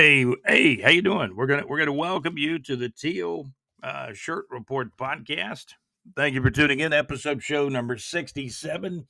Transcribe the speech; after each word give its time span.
Hey, 0.00 0.24
hey, 0.46 0.80
how 0.80 0.88
you 0.88 1.02
doing? 1.02 1.36
We're 1.36 1.46
gonna 1.46 1.66
we're 1.66 1.78
gonna 1.78 1.92
welcome 1.92 2.38
you 2.38 2.58
to 2.60 2.74
the 2.74 2.88
Teal 2.88 3.50
uh, 3.82 4.14
Shirt 4.14 4.46
Report 4.48 4.96
podcast. 4.96 5.74
Thank 6.16 6.34
you 6.34 6.40
for 6.40 6.48
tuning 6.48 6.80
in. 6.80 6.94
Episode 6.94 7.42
show 7.42 7.68
number 7.68 7.98
sixty-seven. 7.98 9.06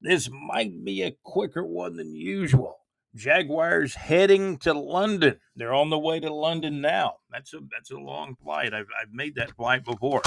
This 0.00 0.30
might 0.30 0.84
be 0.84 1.02
a 1.02 1.16
quicker 1.24 1.64
one 1.64 1.96
than 1.96 2.14
usual. 2.14 2.78
Jaguars 3.16 3.96
heading 3.96 4.56
to 4.58 4.72
London. 4.72 5.40
They're 5.56 5.74
on 5.74 5.90
the 5.90 5.98
way 5.98 6.20
to 6.20 6.32
London 6.32 6.80
now. 6.80 7.14
That's 7.32 7.52
a 7.52 7.58
that's 7.72 7.90
a 7.90 7.98
long 7.98 8.36
flight. 8.36 8.72
I've 8.72 8.86
I've 9.02 9.12
made 9.12 9.34
that 9.34 9.56
flight 9.56 9.84
before. 9.84 10.22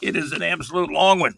It 0.00 0.16
is 0.16 0.32
an 0.32 0.42
absolute 0.42 0.90
long 0.90 1.20
one. 1.20 1.34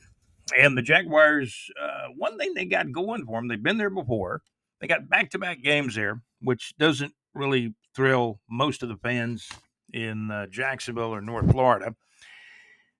And 0.57 0.79
the 0.79 0.83
Jaguars, 0.83 1.73
uh, 1.83 2.07
one 2.17 2.39
thing 2.39 2.55
they 2.55 2.67
got 2.67 2.93
going 2.93 3.27
for 3.27 3.41
them, 3.41 3.49
they've 3.49 3.61
been 3.61 3.79
there 3.79 3.91
before. 3.91 4.43
They 4.81 4.87
got 4.87 5.09
back 5.09 5.31
to 5.31 5.41
back 5.41 5.61
games 5.61 5.97
there, 5.97 6.23
which 6.41 6.75
doesn't 6.79 7.15
really 7.35 7.75
thrill 7.95 8.41
most 8.51 8.83
of 8.83 8.89
the 8.89 8.97
fans 8.97 9.49
in 9.93 10.31
uh, 10.31 10.47
Jacksonville 10.47 11.15
or 11.15 11.21
North 11.21 11.51
Florida. 11.51 11.95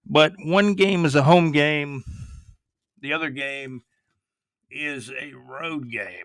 But 0.05 0.35
one 0.39 0.75
game 0.75 1.05
is 1.05 1.15
a 1.15 1.23
home 1.23 1.51
game, 1.53 2.05
the 3.01 3.13
other 3.13 3.31
game 3.31 3.83
is 4.71 5.11
a 5.11 5.33
road 5.35 5.91
game. 5.91 6.25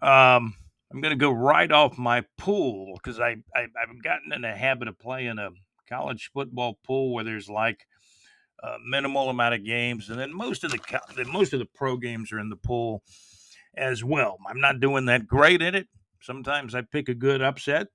Um, 0.00 0.54
I'm 0.92 1.00
going 1.00 1.10
to 1.10 1.16
go 1.16 1.30
right 1.30 1.70
off 1.70 1.98
my 1.98 2.24
pool 2.38 2.94
because 2.94 3.20
I, 3.20 3.36
I 3.54 3.66
I've 3.80 4.02
gotten 4.02 4.32
in 4.32 4.42
the 4.42 4.52
habit 4.52 4.88
of 4.88 4.98
playing 4.98 5.38
a 5.38 5.50
college 5.88 6.30
football 6.32 6.78
pool 6.84 7.12
where 7.12 7.24
there's 7.24 7.48
like 7.48 7.86
a 8.62 8.76
minimal 8.88 9.28
amount 9.28 9.54
of 9.54 9.64
games, 9.64 10.08
and 10.08 10.18
then 10.18 10.34
most 10.34 10.64
of 10.64 10.70
the 10.70 11.24
most 11.30 11.52
of 11.52 11.58
the 11.58 11.68
pro 11.74 11.96
games 11.96 12.32
are 12.32 12.38
in 12.38 12.48
the 12.48 12.56
pool 12.56 13.02
as 13.76 14.02
well. 14.02 14.38
I'm 14.48 14.60
not 14.60 14.80
doing 14.80 15.06
that 15.06 15.26
great 15.26 15.62
at 15.62 15.74
it. 15.74 15.88
Sometimes 16.20 16.74
I 16.74 16.82
pick 16.82 17.08
a 17.08 17.14
good 17.14 17.42
upset, 17.42 17.88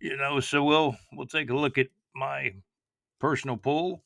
you 0.00 0.16
know. 0.16 0.40
So 0.40 0.64
we'll 0.64 0.96
we'll 1.12 1.26
take 1.26 1.50
a 1.50 1.56
look 1.56 1.78
at 1.78 1.88
my 2.14 2.54
personal 3.20 3.56
pool, 3.56 4.02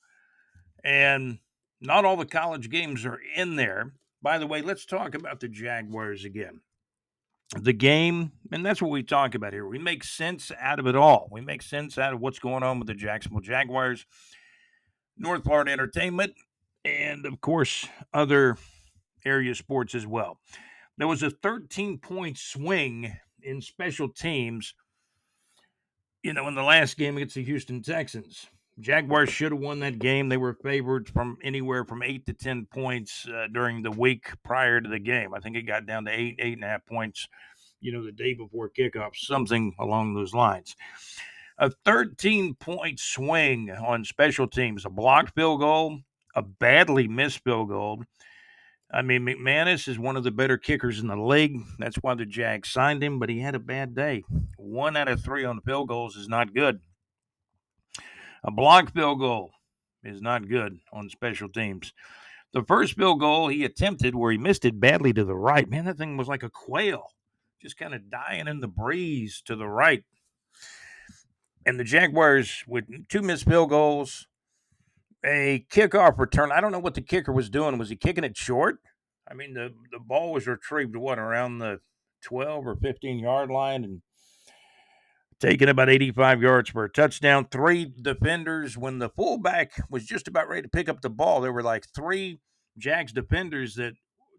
and 0.85 1.39
not 1.81 2.05
all 2.05 2.17
the 2.17 2.27
college 2.27 2.71
games 2.71 3.05
are 3.05 3.21
in 3.35 3.57
there. 3.57 3.93
By 4.23 4.39
the 4.39 4.47
way, 4.47 4.63
let's 4.63 4.87
talk 4.87 5.15
about 5.15 5.41
the 5.41 5.49
Jaguars 5.49 6.25
again. 6.25 6.61
The 7.55 7.73
game, 7.73 8.33
and 8.51 8.67
that's 8.67 8.83
what 8.83 8.91
we 8.91 9.05
talk 9.05 9.35
about 9.37 9.53
here. 9.53 9.67
We 9.69 9.79
make 9.79 10.03
sense 10.03 10.51
out 10.59 10.81
of 10.81 10.87
it 10.87 10.97
all. 10.97 11.29
We 11.31 11.41
make 11.41 11.63
sense 11.63 11.97
out 11.97 12.13
of 12.13 12.21
what's 12.21 12.41
going 12.41 12.65
on 12.65 12.79
with 12.81 12.89
the 12.89 12.95
Jacksonville 12.95 13.41
Jaguars, 13.41 14.05
North 15.17 15.45
Florida 15.45 15.71
Entertainment, 15.71 16.35
and 16.85 17.25
of 17.25 17.41
course, 17.41 17.89
other 18.13 18.57
area 19.25 19.55
sports 19.55 19.95
as 19.95 20.07
well. 20.07 20.39
There 20.99 21.09
was 21.09 21.23
a 21.23 21.31
13 21.31 21.99
point 21.99 22.39
swing 22.39 23.15
in 23.43 23.61
special 23.61 24.09
teams, 24.09 24.75
you 26.23 26.33
know, 26.33 26.49
in 26.49 26.55
the 26.55 26.63
last 26.63 26.97
game 26.97 27.17
against 27.17 27.35
the 27.35 27.45
Houston 27.45 27.83
Texans. 27.83 28.47
Jaguars 28.79 29.31
should 29.31 29.53
have 29.53 29.61
won 29.61 29.81
that 29.81 29.99
game. 29.99 30.29
They 30.29 30.37
were 30.37 30.59
favored 30.63 31.09
from 31.09 31.39
anywhere 31.43 31.85
from 31.85 32.03
eight 32.03 32.27
to 32.27 32.35
10 32.35 32.67
points 32.67 33.27
uh, 33.27 33.47
during 33.53 33.83
the 33.83 33.91
week 33.91 34.29
prior 34.45 34.81
to 34.81 34.89
the 34.89 34.99
game. 34.99 35.33
I 35.33 35.41
think 35.41 35.57
it 35.57 35.63
got 35.63 35.87
down 35.87 36.05
to 36.05 36.11
eight, 36.11 36.37
eight 36.39 36.55
and 36.55 36.65
a 36.65 36.69
half 36.69 36.85
points, 36.85 37.27
you 37.81 37.93
know, 37.93 38.05
the 38.05 38.13
day 38.13 38.35
before 38.35 38.71
kickoff, 38.71 39.17
something 39.17 39.75
along 39.79 40.15
those 40.15 40.35
lines. 40.35 40.77
A 41.59 41.71
13 41.87 42.55
point 42.57 43.01
swing 43.01 43.71
on 43.71 44.05
special 44.05 44.47
teams, 44.47 44.85
a 44.85 44.91
blocked 44.91 45.35
field 45.35 45.61
goal, 45.61 46.01
a 46.35 46.43
badly 46.43 47.09
missed 47.09 47.43
field 47.45 47.71
goal, 47.71 48.03
I 48.91 49.03
mean, 49.03 49.23
McManus 49.23 49.89
is 49.89 49.99
one 49.99 50.17
of 50.17 50.25
the 50.25 50.31
better 50.31 50.57
kickers 50.57 51.01
in 51.01 51.09
the 51.09 51.17
league. 51.17 51.61
That's 51.79 51.97
why 51.97 52.15
the 52.15 52.25
Jags 52.25 52.71
signed 52.71 53.03
him, 53.03 53.19
but 53.19 53.29
he 53.29 53.41
had 53.41 53.55
a 53.55 53.61
bad 53.61 53.95
day. 53.95 54.23
One 54.57 54.97
out 54.97 55.09
of 55.09 55.23
three 55.23 55.45
on 55.45 55.57
the 55.57 55.63
field 55.63 55.89
goals 55.89 56.17
is 56.17 56.29
not 56.29 56.55
good. 56.55 56.81
A 58.45 58.51
blocked 58.51 58.95
field 58.95 59.19
goal 59.19 59.51
is 60.05 60.23
not 60.23 60.49
good 60.49 60.79
on 60.93 61.11
special 61.11 61.49
teams. 61.49 61.93
The 62.53 62.63
first 62.63 62.95
field 62.95 63.19
goal 63.19 63.49
he 63.49 63.65
attempted, 63.65 64.15
where 64.15 64.31
he 64.31 64.39
missed 64.39 64.65
it 64.65 64.79
badly 64.79 65.13
to 65.13 65.25
the 65.25 65.35
right, 65.35 65.69
man, 65.69 65.85
that 65.87 65.99
thing 65.99 66.17
was 66.17 66.29
like 66.29 66.45
a 66.45 66.51
quail, 66.51 67.09
just 67.61 67.77
kind 67.77 67.93
of 67.93 68.09
dying 68.09 68.47
in 68.47 68.61
the 68.61 68.69
breeze 68.69 69.43
to 69.47 69.57
the 69.57 69.67
right. 69.67 70.05
And 71.67 71.81
the 71.81 71.85
Jaguars, 71.85 72.63
with 72.69 72.85
two 73.09 73.23
missed 73.23 73.47
field 73.47 73.71
goals, 73.71 74.29
a 75.27 75.67
kickoff 75.71 76.19
return. 76.19 76.53
I 76.53 76.61
don't 76.61 76.73
know 76.73 76.79
what 76.79 76.95
the 76.95 77.01
kicker 77.01 77.33
was 77.33 77.51
doing. 77.51 77.79
Was 77.79 77.91
he 77.91 77.97
kicking 77.97 78.25
it 78.25 78.37
short? 78.37 78.79
I 79.29 79.35
mean, 79.35 79.55
the, 79.55 79.75
the 79.91 79.99
ball 79.99 80.33
was 80.33 80.47
retrieved, 80.47 80.95
what, 80.95 81.19
around 81.19 81.59
the 81.59 81.81
12 82.23 82.67
or 82.67 82.77
15 82.77 83.19
yard 83.19 83.51
line 83.51 83.85
and 83.85 84.03
taking 85.41 85.69
about 85.69 85.91
85 85.91 86.43
yards 86.43 86.71
for 86.71 86.85
a 86.85 86.91
touchdown. 86.91 87.49
Three 87.51 87.93
defenders. 88.01 88.79
When 88.79 88.99
the 88.99 89.11
fullback 89.11 89.73
was 89.91 90.07
just 90.07 90.29
about 90.29 90.49
ready 90.49 90.63
to 90.63 90.69
pick 90.69 90.89
up 90.89 91.01
the 91.01 91.11
ball, 91.11 91.41
there 91.41 91.53
were 91.53 91.63
like 91.63 91.87
three 91.95 92.39
Jags 92.79 93.13
defenders 93.13 93.75
that 93.75 93.95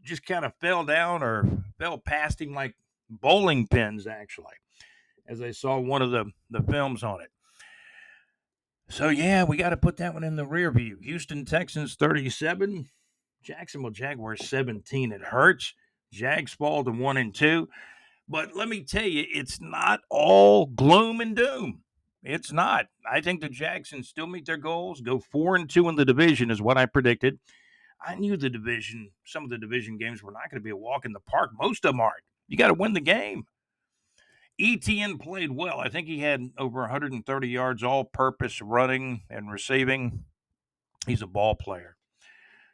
just 0.05 0.25
kind 0.25 0.45
of 0.45 0.53
fell 0.61 0.85
down 0.85 1.21
or 1.21 1.63
fell 1.77 1.97
past 1.97 2.41
him 2.41 2.53
like 2.53 2.75
bowling 3.09 3.67
pins, 3.67 4.07
actually, 4.07 4.55
as 5.27 5.41
I 5.41 5.51
saw 5.51 5.79
one 5.79 6.01
of 6.01 6.11
the, 6.11 6.25
the 6.49 6.61
films 6.61 7.03
on 7.03 7.21
it. 7.21 7.29
So 8.89 9.09
yeah, 9.09 9.43
we 9.43 9.57
got 9.57 9.69
to 9.69 9.77
put 9.77 9.97
that 9.97 10.13
one 10.13 10.23
in 10.23 10.37
the 10.37 10.45
rear 10.45 10.71
view. 10.71 10.97
Houston 11.01 11.45
Texans 11.45 11.95
37, 11.95 12.89
Jacksonville 13.43 13.91
Jaguars 13.91 14.47
17. 14.47 15.11
It 15.11 15.21
hurts. 15.21 15.73
Jags 16.11 16.53
fall 16.53 16.83
to 16.85 16.91
one 16.91 17.17
and 17.17 17.35
two. 17.35 17.67
But 18.29 18.55
let 18.55 18.69
me 18.69 18.83
tell 18.83 19.05
you, 19.05 19.25
it's 19.29 19.59
not 19.59 20.01
all 20.09 20.65
gloom 20.65 21.21
and 21.21 21.35
doom. 21.35 21.81
It's 22.23 22.51
not. 22.51 22.87
I 23.09 23.21
think 23.21 23.41
the 23.41 23.49
Jacksons 23.49 24.07
still 24.07 24.27
meet 24.27 24.45
their 24.45 24.57
goals, 24.57 25.01
go 25.01 25.19
four 25.19 25.55
and 25.55 25.69
two 25.69 25.87
in 25.87 25.95
the 25.95 26.05
division, 26.05 26.51
is 26.51 26.61
what 26.61 26.77
I 26.77 26.85
predicted. 26.85 27.39
I 28.05 28.15
knew 28.15 28.37
the 28.37 28.49
division, 28.49 29.11
some 29.25 29.43
of 29.43 29.49
the 29.49 29.57
division 29.57 29.97
games 29.97 30.21
were 30.21 30.31
not 30.31 30.49
going 30.49 30.61
to 30.61 30.63
be 30.63 30.71
a 30.71 30.75
walk 30.75 31.05
in 31.05 31.13
the 31.13 31.19
park. 31.19 31.51
Most 31.59 31.85
of 31.85 31.93
them 31.93 32.01
aren't. 32.01 32.23
You 32.47 32.57
got 32.57 32.67
to 32.67 32.73
win 32.73 32.93
the 32.93 33.01
game. 33.01 33.45
ETN 34.59 35.19
played 35.19 35.51
well. 35.51 35.79
I 35.79 35.90
think 35.90 36.07
he 36.07 36.19
had 36.19 36.50
over 36.57 36.81
130 36.81 37.47
yards 37.47 37.84
all 37.84 38.03
purpose 38.03 38.62
running 38.62 39.22
and 39.29 39.51
receiving. 39.51 40.23
He's 41.06 41.22
a 41.22 41.28
ball 41.28 41.56
player. 41.56 41.95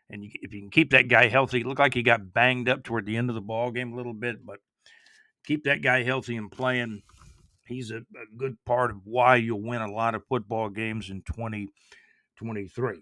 And 0.10 0.24
if 0.24 0.54
you 0.54 0.62
can 0.62 0.70
keep 0.70 0.92
that 0.92 1.08
guy 1.08 1.28
healthy, 1.28 1.64
looked 1.64 1.80
like 1.80 1.94
he 1.94 2.04
got 2.04 2.34
banged 2.34 2.70
up 2.70 2.84
toward 2.84 3.06
the 3.06 3.18
end 3.18 3.30
of 3.30 3.36
the 3.36 3.42
ball 3.42 3.72
game 3.72 3.94
a 3.94 3.96
little 3.96 4.14
bit, 4.14 4.46
but 4.46 4.60
keep 5.46 5.64
that 5.64 5.82
guy 5.82 6.04
healthy 6.04 6.36
and 6.36 6.52
playing. 6.52 7.02
He's 7.66 7.92
a, 7.92 7.98
a 7.98 8.38
good 8.38 8.58
part 8.66 8.92
of 8.92 8.98
why 9.06 9.38
you'll 9.38 9.62
win 9.62 9.82
a 9.82 9.92
lot 9.92 10.16
of 10.16 10.26
football 10.28 10.70
games 10.70 11.10
in 11.10 11.22
2023. 11.24 13.02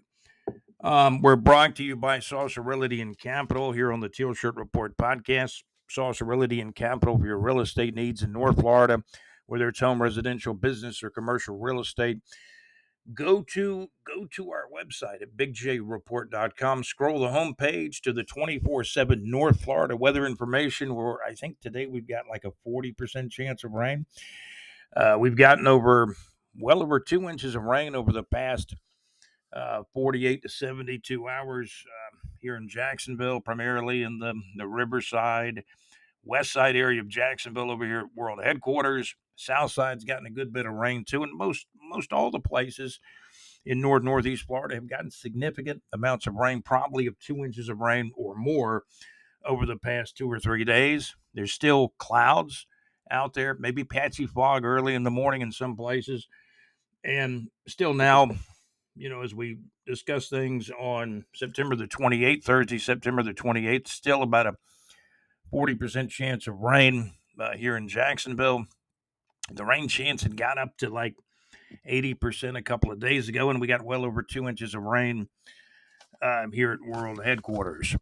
Um, 0.82 1.20
we're 1.20 1.36
brought 1.36 1.76
to 1.76 1.84
you 1.84 1.94
by 1.96 2.18
Saucer 2.18 2.62
Realty 2.62 3.00
and 3.00 3.18
Capital 3.18 3.72
here 3.72 3.92
on 3.92 4.00
the 4.00 4.08
Teal 4.08 4.34
Shirt 4.34 4.56
Report 4.56 4.96
podcast. 4.96 5.62
Saucer 5.92 6.24
Realty 6.24 6.60
and 6.60 6.74
Capital 6.74 7.18
for 7.18 7.26
your 7.26 7.38
real 7.38 7.60
estate 7.60 7.94
needs 7.94 8.22
in 8.22 8.32
North 8.32 8.60
Florida, 8.60 9.02
whether 9.46 9.68
it's 9.68 9.80
home, 9.80 10.00
residential, 10.00 10.54
business, 10.54 11.02
or 11.02 11.10
commercial 11.10 11.58
real 11.58 11.80
estate. 11.80 12.18
Go 13.14 13.42
to 13.52 13.88
go 14.06 14.26
to 14.36 14.50
our 14.52 14.66
website 14.72 15.22
at 15.22 15.36
bigjreport.com. 15.36 16.84
Scroll 16.84 17.20
the 17.20 17.30
home 17.30 17.54
page 17.54 18.00
to 18.02 18.12
the 18.12 18.22
24/7 18.22 19.22
North 19.24 19.60
Florida 19.60 19.96
weather 19.96 20.24
information. 20.24 20.94
Where 20.94 21.18
I 21.26 21.34
think 21.34 21.60
today 21.60 21.86
we've 21.86 22.06
got 22.06 22.28
like 22.30 22.44
a 22.44 22.52
40% 22.64 23.30
chance 23.30 23.64
of 23.64 23.72
rain. 23.72 24.06
Uh, 24.96 25.16
we've 25.18 25.36
gotten 25.36 25.66
over 25.66 26.14
well 26.56 26.82
over 26.82 27.00
two 27.00 27.28
inches 27.28 27.56
of 27.56 27.64
rain 27.64 27.96
over 27.96 28.12
the 28.12 28.22
past 28.22 28.76
uh, 29.52 29.82
48 29.92 30.42
to 30.42 30.48
72 30.48 31.28
hours 31.28 31.84
uh, 31.86 32.16
here 32.40 32.56
in 32.56 32.68
Jacksonville, 32.68 33.40
primarily 33.40 34.02
in 34.02 34.18
the, 34.18 34.34
the 34.56 34.66
Riverside, 34.66 35.62
west 36.24 36.52
side 36.52 36.76
area 36.76 37.00
of 37.00 37.08
Jacksonville 37.08 37.70
over 37.70 37.84
here 37.84 38.00
at 38.00 38.16
World 38.16 38.40
Headquarters. 38.42 39.14
South 39.36 39.72
side's 39.72 40.04
gotten 40.04 40.26
a 40.26 40.30
good 40.30 40.52
bit 40.52 40.66
of 40.66 40.74
rain 40.74 41.04
too, 41.04 41.22
and 41.22 41.36
most 41.36 41.66
most 41.90 42.12
all 42.12 42.30
the 42.30 42.40
places 42.40 43.00
in 43.64 43.80
north 43.80 44.02
northeast 44.02 44.46
Florida 44.46 44.74
have 44.74 44.88
gotten 44.88 45.10
significant 45.10 45.82
amounts 45.92 46.26
of 46.26 46.34
rain, 46.34 46.62
probably 46.62 47.06
of 47.06 47.18
two 47.18 47.44
inches 47.44 47.68
of 47.68 47.80
rain 47.80 48.12
or 48.16 48.34
more 48.34 48.84
over 49.44 49.66
the 49.66 49.76
past 49.76 50.16
two 50.16 50.30
or 50.30 50.38
three 50.38 50.64
days. 50.64 51.14
There's 51.34 51.52
still 51.52 51.94
clouds 51.98 52.66
out 53.10 53.34
there, 53.34 53.56
maybe 53.58 53.84
patchy 53.84 54.26
fog 54.26 54.64
early 54.64 54.94
in 54.94 55.02
the 55.02 55.10
morning 55.10 55.40
in 55.42 55.52
some 55.52 55.76
places, 55.76 56.28
and 57.04 57.48
still 57.66 57.94
now 57.94 58.30
you 58.96 59.08
know, 59.08 59.22
as 59.22 59.34
we 59.34 59.58
discuss 59.86 60.28
things 60.28 60.70
on 60.70 61.24
September 61.34 61.76
the 61.76 61.86
28th, 61.86 62.44
Thursday, 62.44 62.78
September 62.78 63.22
the 63.22 63.32
28th, 63.32 63.88
still 63.88 64.22
about 64.22 64.46
a 64.46 64.54
40% 65.52 66.08
chance 66.08 66.46
of 66.46 66.60
rain 66.60 67.12
uh, 67.38 67.52
here 67.52 67.76
in 67.76 67.88
Jacksonville. 67.88 68.66
The 69.50 69.64
rain 69.64 69.88
chance 69.88 70.22
had 70.22 70.36
got 70.36 70.58
up 70.58 70.76
to 70.78 70.88
like 70.88 71.14
80% 71.88 72.56
a 72.56 72.62
couple 72.62 72.92
of 72.92 73.00
days 73.00 73.28
ago, 73.28 73.50
and 73.50 73.60
we 73.60 73.66
got 73.66 73.82
well 73.82 74.04
over 74.04 74.22
two 74.22 74.48
inches 74.48 74.74
of 74.74 74.82
rain 74.82 75.28
uh, 76.20 76.46
here 76.52 76.72
at 76.72 76.80
World 76.80 77.20
Headquarters. 77.24 77.96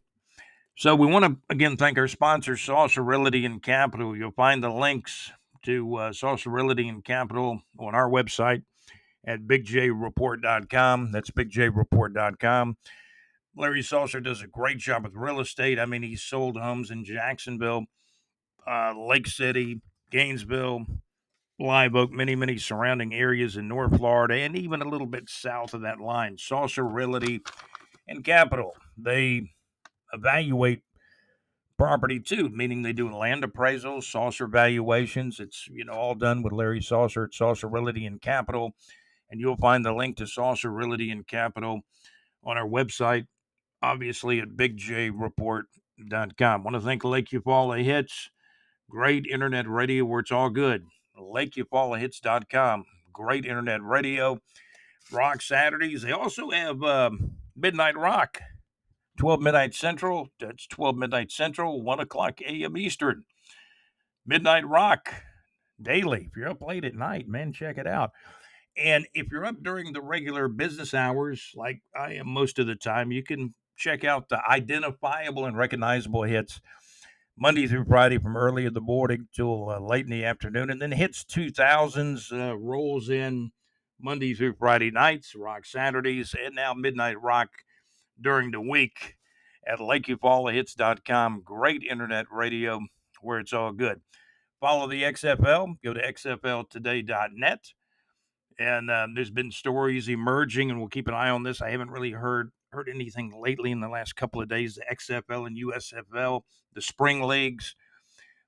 So 0.77 0.95
we 0.95 1.07
want 1.07 1.25
to 1.25 1.37
again 1.49 1.77
thank 1.77 1.97
our 1.97 2.07
sponsor, 2.07 2.55
Saucer 2.55 3.03
Realty 3.03 3.45
and 3.45 3.61
Capital. 3.61 4.15
You'll 4.15 4.31
find 4.31 4.63
the 4.63 4.69
links 4.69 5.31
to 5.63 5.95
uh, 5.95 6.13
Saucer 6.13 6.49
Realty 6.49 6.87
and 6.87 7.03
Capital 7.03 7.61
on 7.77 7.93
our 7.93 8.09
website 8.09 8.63
at 9.25 9.41
bigjreport.com. 9.41 11.11
That's 11.11 11.29
bigjreport.com. 11.29 12.77
Larry 13.55 13.81
Saucer 13.81 14.21
does 14.21 14.41
a 14.41 14.47
great 14.47 14.77
job 14.77 15.03
with 15.03 15.13
real 15.15 15.39
estate. 15.39 15.79
I 15.79 15.85
mean, 15.85 16.03
he's 16.03 16.23
sold 16.23 16.57
homes 16.57 16.89
in 16.89 17.03
Jacksonville, 17.03 17.85
uh, 18.65 18.93
Lake 18.97 19.27
City, 19.27 19.81
Gainesville, 20.09 20.85
Live 21.59 21.95
Oak, 21.95 22.11
many, 22.11 22.35
many 22.35 22.57
surrounding 22.57 23.13
areas 23.13 23.57
in 23.57 23.67
North 23.67 23.97
Florida, 23.97 24.35
and 24.35 24.55
even 24.55 24.81
a 24.81 24.87
little 24.87 25.07
bit 25.07 25.29
south 25.29 25.73
of 25.73 25.81
that 25.81 25.99
line. 25.99 26.37
Saucer 26.37 26.83
Realty 26.83 27.41
and 28.07 28.23
Capital. 28.23 28.73
They 28.97 29.51
evaluate 30.13 30.81
property 31.77 32.19
too, 32.19 32.49
meaning 32.49 32.81
they 32.81 32.93
do 32.93 33.11
land 33.11 33.43
appraisals, 33.43 34.03
saucer 34.03 34.47
valuations. 34.47 35.39
It's 35.39 35.67
you 35.67 35.83
know 35.85 35.93
all 35.93 36.15
done 36.15 36.43
with 36.43 36.53
Larry 36.53 36.81
Saucer 36.81 37.25
at 37.25 37.33
Saucer 37.33 37.67
Realty 37.67 38.05
and 38.05 38.21
Capital, 38.21 38.73
and 39.29 39.39
you'll 39.39 39.57
find 39.57 39.83
the 39.83 39.93
link 39.93 40.17
to 40.17 40.27
Saucer 40.27 40.71
Realty 40.71 41.09
and 41.09 41.27
Capital 41.27 41.81
on 42.43 42.57
our 42.57 42.67
website, 42.67 43.27
obviously 43.81 44.39
at 44.39 44.49
bigjreport.com. 44.49 46.63
Want 46.63 46.75
to 46.75 46.81
thank 46.81 47.03
Lake 47.03 47.29
Eufaula 47.29 47.83
Hits, 47.83 48.29
great 48.89 49.25
internet 49.25 49.67
radio 49.67 50.05
where 50.05 50.21
it's 50.21 50.31
all 50.31 50.49
good. 50.49 50.85
LakeEufaulaHits.com, 51.17 52.85
great 53.13 53.45
internet 53.45 53.83
radio. 53.83 54.39
Rock 55.11 55.41
Saturdays. 55.41 56.03
They 56.03 56.11
also 56.11 56.51
have 56.51 56.83
uh, 56.83 57.09
Midnight 57.55 57.97
Rock 57.97 58.39
12 59.17 59.41
midnight 59.41 59.73
central. 59.73 60.29
That's 60.39 60.67
12 60.67 60.97
midnight 60.97 61.31
central, 61.31 61.83
1 61.83 61.99
o'clock 61.99 62.41
a.m. 62.41 62.77
Eastern. 62.77 63.23
Midnight 64.25 64.67
Rock 64.67 65.13
daily. 65.81 66.29
If 66.29 66.37
you're 66.37 66.49
up 66.49 66.61
late 66.61 66.85
at 66.85 66.95
night, 66.95 67.27
man, 67.27 67.53
check 67.53 67.77
it 67.77 67.87
out. 67.87 68.11
And 68.77 69.05
if 69.13 69.27
you're 69.31 69.45
up 69.45 69.61
during 69.61 69.91
the 69.91 70.01
regular 70.01 70.47
business 70.47 70.93
hours, 70.93 71.51
like 71.55 71.81
I 71.95 72.13
am 72.13 72.29
most 72.29 72.57
of 72.57 72.67
the 72.67 72.75
time, 72.75 73.11
you 73.11 73.21
can 73.21 73.53
check 73.81 74.03
out 74.03 74.29
the 74.29 74.39
identifiable 74.47 75.45
and 75.45 75.57
recognizable 75.57 76.23
hits 76.23 76.61
Monday 77.37 77.65
through 77.65 77.85
Friday 77.85 78.19
from 78.19 78.37
early 78.37 78.65
in 78.65 78.73
the 78.73 78.81
morning 78.81 79.27
till 79.33 79.69
uh, 79.69 79.79
late 79.79 80.05
in 80.05 80.11
the 80.11 80.23
afternoon. 80.23 80.69
And 80.69 80.81
then 80.81 80.91
hits 80.91 81.25
2000s 81.25 82.31
uh, 82.31 82.57
rolls 82.57 83.09
in 83.09 83.51
Monday 83.99 84.35
through 84.35 84.53
Friday 84.53 84.91
nights, 84.91 85.33
rock 85.35 85.65
Saturdays, 85.65 86.35
and 86.39 86.55
now 86.55 86.73
Midnight 86.73 87.19
Rock 87.19 87.49
during 88.19 88.51
the 88.51 88.61
week 88.61 89.15
at 89.65 89.79
LakeEufaulaHits.com. 89.79 91.41
Great 91.43 91.81
internet 91.83 92.27
radio 92.31 92.81
where 93.21 93.39
it's 93.39 93.53
all 93.53 93.71
good. 93.71 94.01
Follow 94.59 94.87
the 94.87 95.03
XFL. 95.03 95.75
Go 95.83 95.93
to 95.93 96.01
XFLtoday.net. 96.01 97.65
And 98.59 98.91
uh, 98.91 99.07
there's 99.15 99.31
been 99.31 99.49
stories 99.49 100.07
emerging, 100.07 100.69
and 100.69 100.79
we'll 100.79 100.89
keep 100.89 101.07
an 101.07 101.15
eye 101.15 101.29
on 101.29 101.41
this. 101.41 101.61
I 101.61 101.71
haven't 101.71 101.89
really 101.89 102.11
heard 102.11 102.51
heard 102.71 102.89
anything 102.89 103.33
lately 103.37 103.71
in 103.71 103.81
the 103.81 103.89
last 103.89 104.15
couple 104.15 104.41
of 104.41 104.49
days. 104.49 104.75
The 104.75 104.95
XFL 104.95 105.47
and 105.47 105.57
USFL, 105.57 106.41
the 106.73 106.81
spring 106.81 107.21
leagues, 107.21 107.75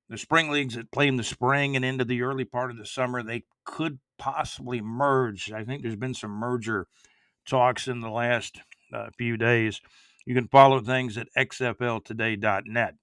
the 0.10 0.18
spring 0.18 0.50
leagues 0.50 0.75
that 0.75 0.92
play 0.92 1.08
in 1.08 1.18
the 1.18 1.24
spring 1.24 1.75
and 1.75 1.84
into 1.84 2.06
the 2.06 2.22
early 2.22 2.46
part 2.46 2.72
of 2.72 2.78
the 2.78 2.86
summer, 2.86 3.22
they 3.22 3.44
could 3.66 4.00
possibly 4.18 4.81
merge. 4.81 5.52
I 5.52 5.64
think 5.64 5.81
there's 5.81 5.96
been 5.96 6.14
some 6.14 6.31
merger 6.31 6.88
talks 7.46 7.88
in 7.88 8.00
the 8.00 8.10
last 8.10 8.60
uh, 8.94 9.10
few 9.18 9.38
days. 9.38 9.81
You 10.26 10.36
can 10.36 10.48
follow 10.48 10.80
things 10.80 11.18
at 11.18 11.28
xfltoday.net. 11.38 12.96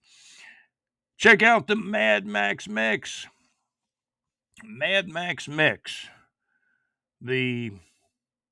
Check 1.19 1.43
out 1.43 1.67
the 1.67 1.77
Mad 1.77 2.27
Max 2.27 2.67
Mix. 2.67 3.27
Mad 4.65 5.09
Max 5.09 5.49
Mix, 5.49 6.07
the 7.21 7.73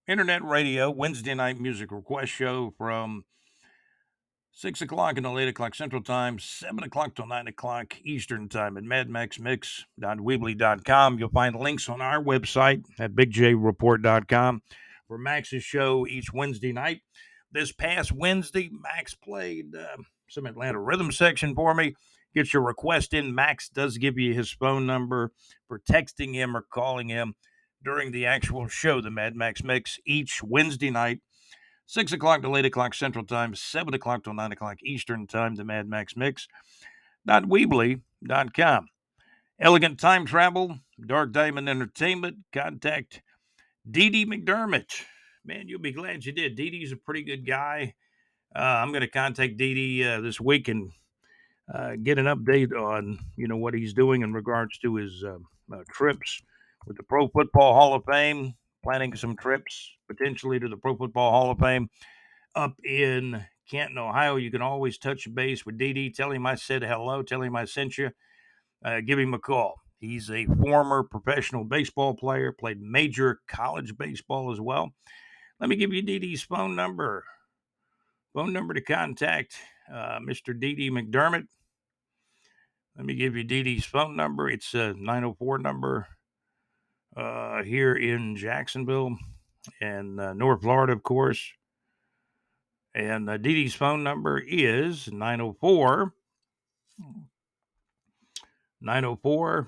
internet 0.09 0.43
radio 0.43 0.91
Wednesday 0.91 1.35
night 1.35 1.61
music 1.61 1.93
request 1.93 2.33
show 2.33 2.73
from 2.79 3.27
6 4.53 4.81
o'clock 4.81 5.19
until 5.19 5.39
8 5.39 5.49
o'clock 5.49 5.75
Central 5.75 6.03
Time, 6.03 6.39
7 6.39 6.83
o'clock 6.83 7.15
till 7.15 7.27
9 7.27 7.47
o'clock 7.47 7.95
Eastern 8.03 8.49
Time 8.49 8.79
at 8.79 8.85
madmaxmix.weebly.com. 8.85 11.19
You'll 11.19 11.29
find 11.29 11.55
links 11.55 11.91
on 11.91 12.01
our 12.01 12.23
website 12.23 12.85
at 12.99 13.13
bigjreport.com 13.13 14.63
for 15.07 15.19
Max's 15.19 15.63
show 15.63 16.07
each 16.07 16.33
Wednesday 16.33 16.73
night. 16.73 17.03
This 17.53 17.71
past 17.71 18.11
Wednesday, 18.11 18.71
Max 18.73 19.13
played 19.15 19.77
uh, 19.77 19.99
some 20.29 20.47
Atlanta 20.47 20.81
rhythm 20.81 21.13
section 21.13 21.55
for 21.55 21.75
me. 21.75 21.95
Get 22.35 22.55
your 22.55 22.63
request 22.63 23.13
in. 23.13 23.35
Max 23.35 23.69
does 23.69 23.99
give 23.99 24.17
you 24.19 24.33
his 24.33 24.51
phone 24.51 24.87
number 24.87 25.33
for 25.67 25.81
texting 25.81 26.33
him 26.35 26.57
or 26.57 26.63
calling 26.63 27.09
him 27.09 27.35
during 27.85 28.13
the 28.13 28.27
actual 28.27 28.69
show, 28.69 29.01
the 29.01 29.11
Mad 29.11 29.37
Max 29.37 29.63
Mix, 29.63 29.99
each 30.07 30.43
Wednesday 30.43 30.91
night, 30.91 31.21
6 31.87 32.13
o'clock 32.13 32.43
to 32.43 32.55
8 32.55 32.65
o'clock 32.67 32.95
Central 32.95 33.25
Time, 33.25 33.55
7 33.55 33.95
o'clock 33.95 34.25
till 34.25 34.35
9 34.35 34.53
o'clock 34.53 34.79
Eastern 34.83 35.27
Time, 35.27 35.55
the 35.55 35.65
Mad 35.65 35.89
Max 35.89 36.17
Mix. 36.17 36.49
Weebly.com. 37.27 38.89
Elegant 39.61 39.99
Time 39.99 40.25
Travel, 40.25 40.79
Dark 41.05 41.33
Diamond 41.33 41.69
Entertainment, 41.69 42.39
contact 42.53 43.23
Dee 43.91 44.25
McDermott 44.25 45.03
man, 45.49 45.67
you'll 45.67 45.81
be 45.81 45.93
glad 45.93 46.25
you 46.25 46.33
did. 46.33 46.55
Dee's 46.55 46.93
a 46.93 46.97
pretty 46.97 47.23
good 47.23 47.47
guy. 47.47 47.95
Uh, 48.55 48.61
I'm 48.61 48.91
going 48.91 49.01
to 49.01 49.09
contact 49.09 49.57
Dee 49.57 50.07
uh, 50.07 50.21
this 50.21 50.41
week 50.41 50.69
and 50.69 50.91
uh, 51.73 51.97
get 52.03 52.19
an 52.19 52.27
update 52.27 52.73
on 52.73 53.19
you 53.37 53.49
know 53.49 53.57
what 53.57 53.75
he's 53.75 53.95
doing 53.95 54.23
in 54.23 54.33
regards 54.33 54.79
to 54.79 54.97
his 54.97 55.25
um, 55.25 55.47
uh, 55.73 55.83
trips 55.91 56.43
with 56.87 56.97
the 56.97 57.03
Pro 57.03 57.29
Football 57.29 57.75
Hall 57.75 57.95
of 57.95 58.05
Fame. 58.05 58.55
Planning 58.83 59.15
some 59.17 59.37
trips 59.37 59.91
potentially 60.09 60.59
to 60.61 60.69
the 60.69 60.77
Pro 60.77 60.97
Football 60.97 61.31
Hall 61.31 61.51
of 61.51 61.59
Fame 61.59 61.91
up 62.55 62.75
in 62.85 63.45
Canton, 63.71 63.99
Ohio. 63.99 64.37
You 64.37 64.51
can 64.51 64.63
always 64.63 64.99
touch 64.99 65.33
base 65.35 65.67
with 65.67 65.79
Dee. 65.79 66.11
Tell 66.11 66.31
him 66.31 66.47
I 66.47 66.55
said 66.55 66.83
hello. 66.83 67.23
Tell 67.23 67.43
him 67.43 67.57
I 67.57 67.65
sent 67.65 67.99
you. 67.99 68.11
Uh, 68.85 69.01
give 69.01 69.19
him 69.19 69.35
a 69.35 69.39
call. 69.39 69.81
He's 69.99 70.31
a 70.31 70.47
former 70.47 71.03
professional 71.03 71.65
baseball 71.65 72.15
player, 72.15 72.53
played 72.53 72.81
major 72.81 73.41
college 73.49 73.97
baseball 73.97 74.53
as 74.53 74.61
well. 74.61 74.93
Let 75.61 75.69
me 75.69 75.77
give 75.77 75.93
you 75.93 76.03
DD's 76.03 76.43
phone 76.43 76.77
number. 76.77 77.25
Phone 78.33 78.53
number 78.53 78.75
to 78.75 78.81
contact 78.81 79.57
uh, 79.93 80.21
Mr. 80.21 80.59
Dee 80.59 80.91
McDermott. 80.91 81.49
Let 82.97 83.07
me 83.07 83.15
give 83.15 83.37
you 83.37 83.45
DD's 83.45 83.85
phone 83.85 84.17
number. 84.17 84.49
It's 84.49 84.75
a 84.75 84.95
904 84.95 85.59
number 85.59 86.07
uh, 87.17 87.63
here 87.63 87.95
in 87.95 88.37
Jacksonville 88.37 89.17
and 89.81 90.21
uh, 90.21 90.33
North 90.35 90.63
Florida, 90.63 90.93
of 90.93 91.03
course. 91.03 91.53
And 92.95 93.29
uh, 93.29 93.37
Dee 93.37 93.55
Dee's 93.55 93.75
phone 93.75 94.03
number 94.03 94.39
is 94.39 95.11
904 95.13 96.13
904 98.81 99.67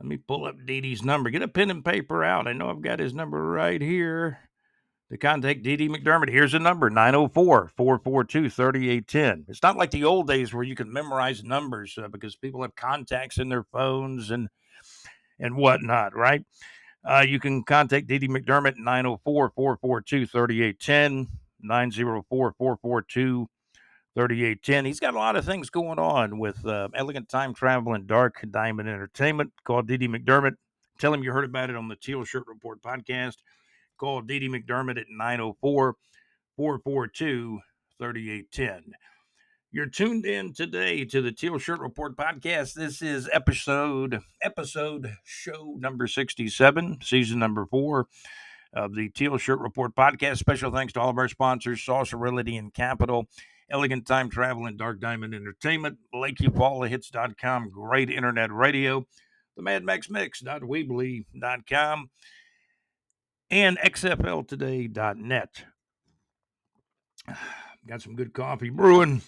let 0.00 0.06
me 0.06 0.16
pull 0.16 0.44
up 0.44 0.64
Dee 0.64 0.80
Dee's 0.80 1.02
number. 1.02 1.28
Get 1.30 1.42
a 1.42 1.48
pen 1.48 1.70
and 1.70 1.84
paper 1.84 2.22
out. 2.22 2.46
I 2.46 2.52
know 2.52 2.70
I've 2.70 2.82
got 2.82 3.00
his 3.00 3.14
number 3.14 3.42
right 3.50 3.80
here. 3.80 4.38
To 5.10 5.16
contact 5.16 5.62
Dee 5.62 5.88
McDermott, 5.88 6.28
here's 6.28 6.52
the 6.52 6.58
number 6.58 6.90
904 6.90 7.72
442 7.76 8.50
3810. 8.50 9.46
It's 9.48 9.62
not 9.62 9.76
like 9.76 9.90
the 9.90 10.04
old 10.04 10.28
days 10.28 10.52
where 10.52 10.62
you 10.62 10.74
can 10.74 10.92
memorize 10.92 11.42
numbers 11.42 11.96
uh, 11.96 12.08
because 12.08 12.36
people 12.36 12.60
have 12.60 12.76
contacts 12.76 13.38
in 13.38 13.48
their 13.48 13.64
phones 13.64 14.30
and 14.30 14.48
and 15.40 15.56
whatnot, 15.56 16.14
right? 16.14 16.44
Uh, 17.04 17.24
you 17.26 17.40
can 17.40 17.62
contact 17.62 18.06
Dee 18.06 18.18
Dee 18.18 18.28
McDermott 18.28 18.76
904 18.76 19.50
442 19.54 20.26
3810, 20.26 21.28
904 21.60 22.52
442 22.58 23.48
3810. 24.14 24.84
He's 24.84 25.00
got 25.00 25.14
a 25.14 25.18
lot 25.18 25.36
of 25.36 25.44
things 25.44 25.70
going 25.70 25.98
on 25.98 26.38
with 26.38 26.66
uh, 26.66 26.88
Elegant 26.94 27.28
Time 27.28 27.54
Travel 27.54 27.94
and 27.94 28.06
Dark 28.06 28.44
Diamond 28.50 28.88
Entertainment. 28.88 29.52
Call 29.64 29.82
Dee 29.82 29.96
Dee 29.96 30.08
McDermott. 30.08 30.56
Tell 30.98 31.14
him 31.14 31.22
you 31.22 31.32
heard 31.32 31.44
about 31.44 31.70
it 31.70 31.76
on 31.76 31.88
the 31.88 31.96
Teal 31.96 32.24
Shirt 32.24 32.44
Report 32.48 32.82
podcast. 32.82 33.36
Call 33.96 34.20
Dee 34.20 34.40
Dee 34.40 34.48
McDermott 34.48 34.98
at 35.00 35.06
904 35.08 35.94
442 36.56 37.60
3810. 37.98 38.92
You're 39.70 39.84
tuned 39.84 40.24
in 40.24 40.54
today 40.54 41.04
to 41.04 41.20
the 41.20 41.30
Teal 41.30 41.58
Shirt 41.58 41.80
Report 41.80 42.16
podcast. 42.16 42.72
This 42.72 43.02
is 43.02 43.28
episode 43.34 44.22
episode 44.40 45.12
show 45.24 45.76
number 45.78 46.06
67, 46.06 47.00
season 47.02 47.38
number 47.38 47.66
4 47.66 48.06
of 48.72 48.94
the 48.94 49.10
Teal 49.10 49.36
Shirt 49.36 49.58
Report 49.58 49.94
podcast. 49.94 50.38
Special 50.38 50.72
thanks 50.72 50.94
to 50.94 51.00
all 51.00 51.10
of 51.10 51.18
our 51.18 51.28
sponsors, 51.28 51.86
Realty 51.86 52.56
and 52.56 52.72
Capital 52.72 53.28
Elegant 53.68 54.06
Time 54.06 54.30
Travel 54.30 54.64
and 54.64 54.78
Dark 54.78 55.00
Diamond 55.00 55.34
Entertainment, 55.34 55.98
LakeEufaulaHits.com, 56.14 57.68
great 57.68 58.08
internet 58.08 58.50
radio, 58.50 59.06
the 59.54 59.62
Mad 59.62 59.84
Max 59.84 60.08
Mix.weebly.com, 60.08 62.10
and 63.50 63.78
XFLtoday.net. 63.78 65.64
Got 67.86 68.00
some 68.00 68.16
good 68.16 68.32
coffee 68.32 68.70
brewing. 68.70 69.20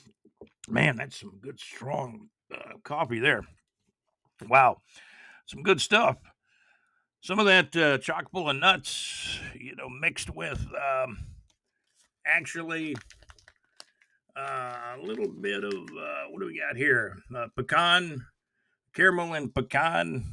Man, 0.70 0.96
that's 0.96 1.20
some 1.20 1.38
good, 1.40 1.58
strong 1.58 2.28
uh, 2.54 2.74
coffee 2.84 3.18
there. 3.18 3.42
Wow, 4.48 4.80
some 5.46 5.62
good 5.62 5.80
stuff. 5.80 6.16
Some 7.20 7.38
of 7.38 7.46
that 7.46 7.76
uh, 7.76 7.98
chock 7.98 8.30
full 8.30 8.48
of 8.48 8.56
nuts, 8.56 9.38
you 9.54 9.76
know, 9.76 9.88
mixed 9.88 10.30
with 10.30 10.64
um, 10.74 11.18
actually 12.24 12.96
uh, 14.36 14.96
a 14.96 15.02
little 15.02 15.28
bit 15.28 15.64
of 15.64 15.74
uh, 15.74 16.24
what 16.30 16.40
do 16.40 16.46
we 16.46 16.58
got 16.58 16.76
here? 16.76 17.18
Uh, 17.34 17.48
pecan, 17.56 18.24
caramel, 18.94 19.34
and 19.34 19.54
pecan. 19.54 20.24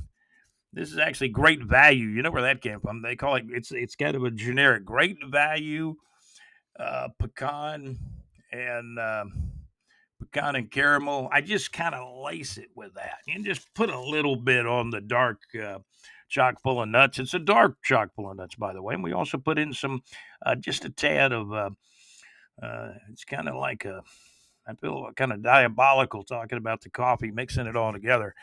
This 0.71 0.91
is 0.91 0.99
actually 0.99 1.29
great 1.29 1.63
value. 1.63 2.07
You 2.07 2.21
know 2.21 2.31
where 2.31 2.43
that 2.43 2.61
came 2.61 2.79
from? 2.79 3.01
They 3.01 3.15
call 3.15 3.35
it. 3.35 3.45
It's 3.49 3.71
it's 3.71 3.95
kind 3.95 4.15
of 4.15 4.23
a 4.23 4.31
generic 4.31 4.85
great 4.85 5.17
value 5.29 5.95
uh, 6.79 7.09
pecan 7.19 7.97
and 8.51 8.99
uh, 8.99 9.25
pecan 10.19 10.55
and 10.55 10.71
caramel. 10.71 11.29
I 11.31 11.41
just 11.41 11.71
kind 11.71 11.95
of 11.95 12.23
lace 12.23 12.57
it 12.57 12.69
with 12.75 12.93
that 12.95 13.19
and 13.27 13.45
just 13.45 13.73
put 13.73 13.89
a 13.89 13.99
little 13.99 14.35
bit 14.35 14.65
on 14.65 14.89
the 14.89 15.01
dark 15.01 15.39
uh, 15.61 15.79
chock 16.29 16.61
full 16.61 16.81
of 16.81 16.89
nuts. 16.89 17.19
It's 17.19 17.33
a 17.33 17.39
dark 17.39 17.77
chock 17.83 18.13
full 18.15 18.29
of 18.29 18.37
nuts, 18.37 18.55
by 18.55 18.73
the 18.73 18.81
way. 18.81 18.93
And 18.93 19.03
we 19.03 19.13
also 19.13 19.37
put 19.37 19.59
in 19.59 19.73
some, 19.73 20.01
uh, 20.45 20.55
just 20.55 20.85
a 20.85 20.89
tad 20.89 21.31
of, 21.31 21.53
uh, 21.53 21.69
uh, 22.61 22.93
it's 23.11 23.23
kind 23.23 23.47
of 23.47 23.55
like 23.55 23.85
a, 23.85 24.01
I 24.67 24.73
feel 24.75 25.09
kind 25.15 25.31
of 25.31 25.41
diabolical 25.41 26.23
talking 26.23 26.57
about 26.57 26.81
the 26.81 26.89
coffee, 26.89 27.31
mixing 27.31 27.67
it 27.67 27.75
all 27.75 27.93
together. 27.93 28.35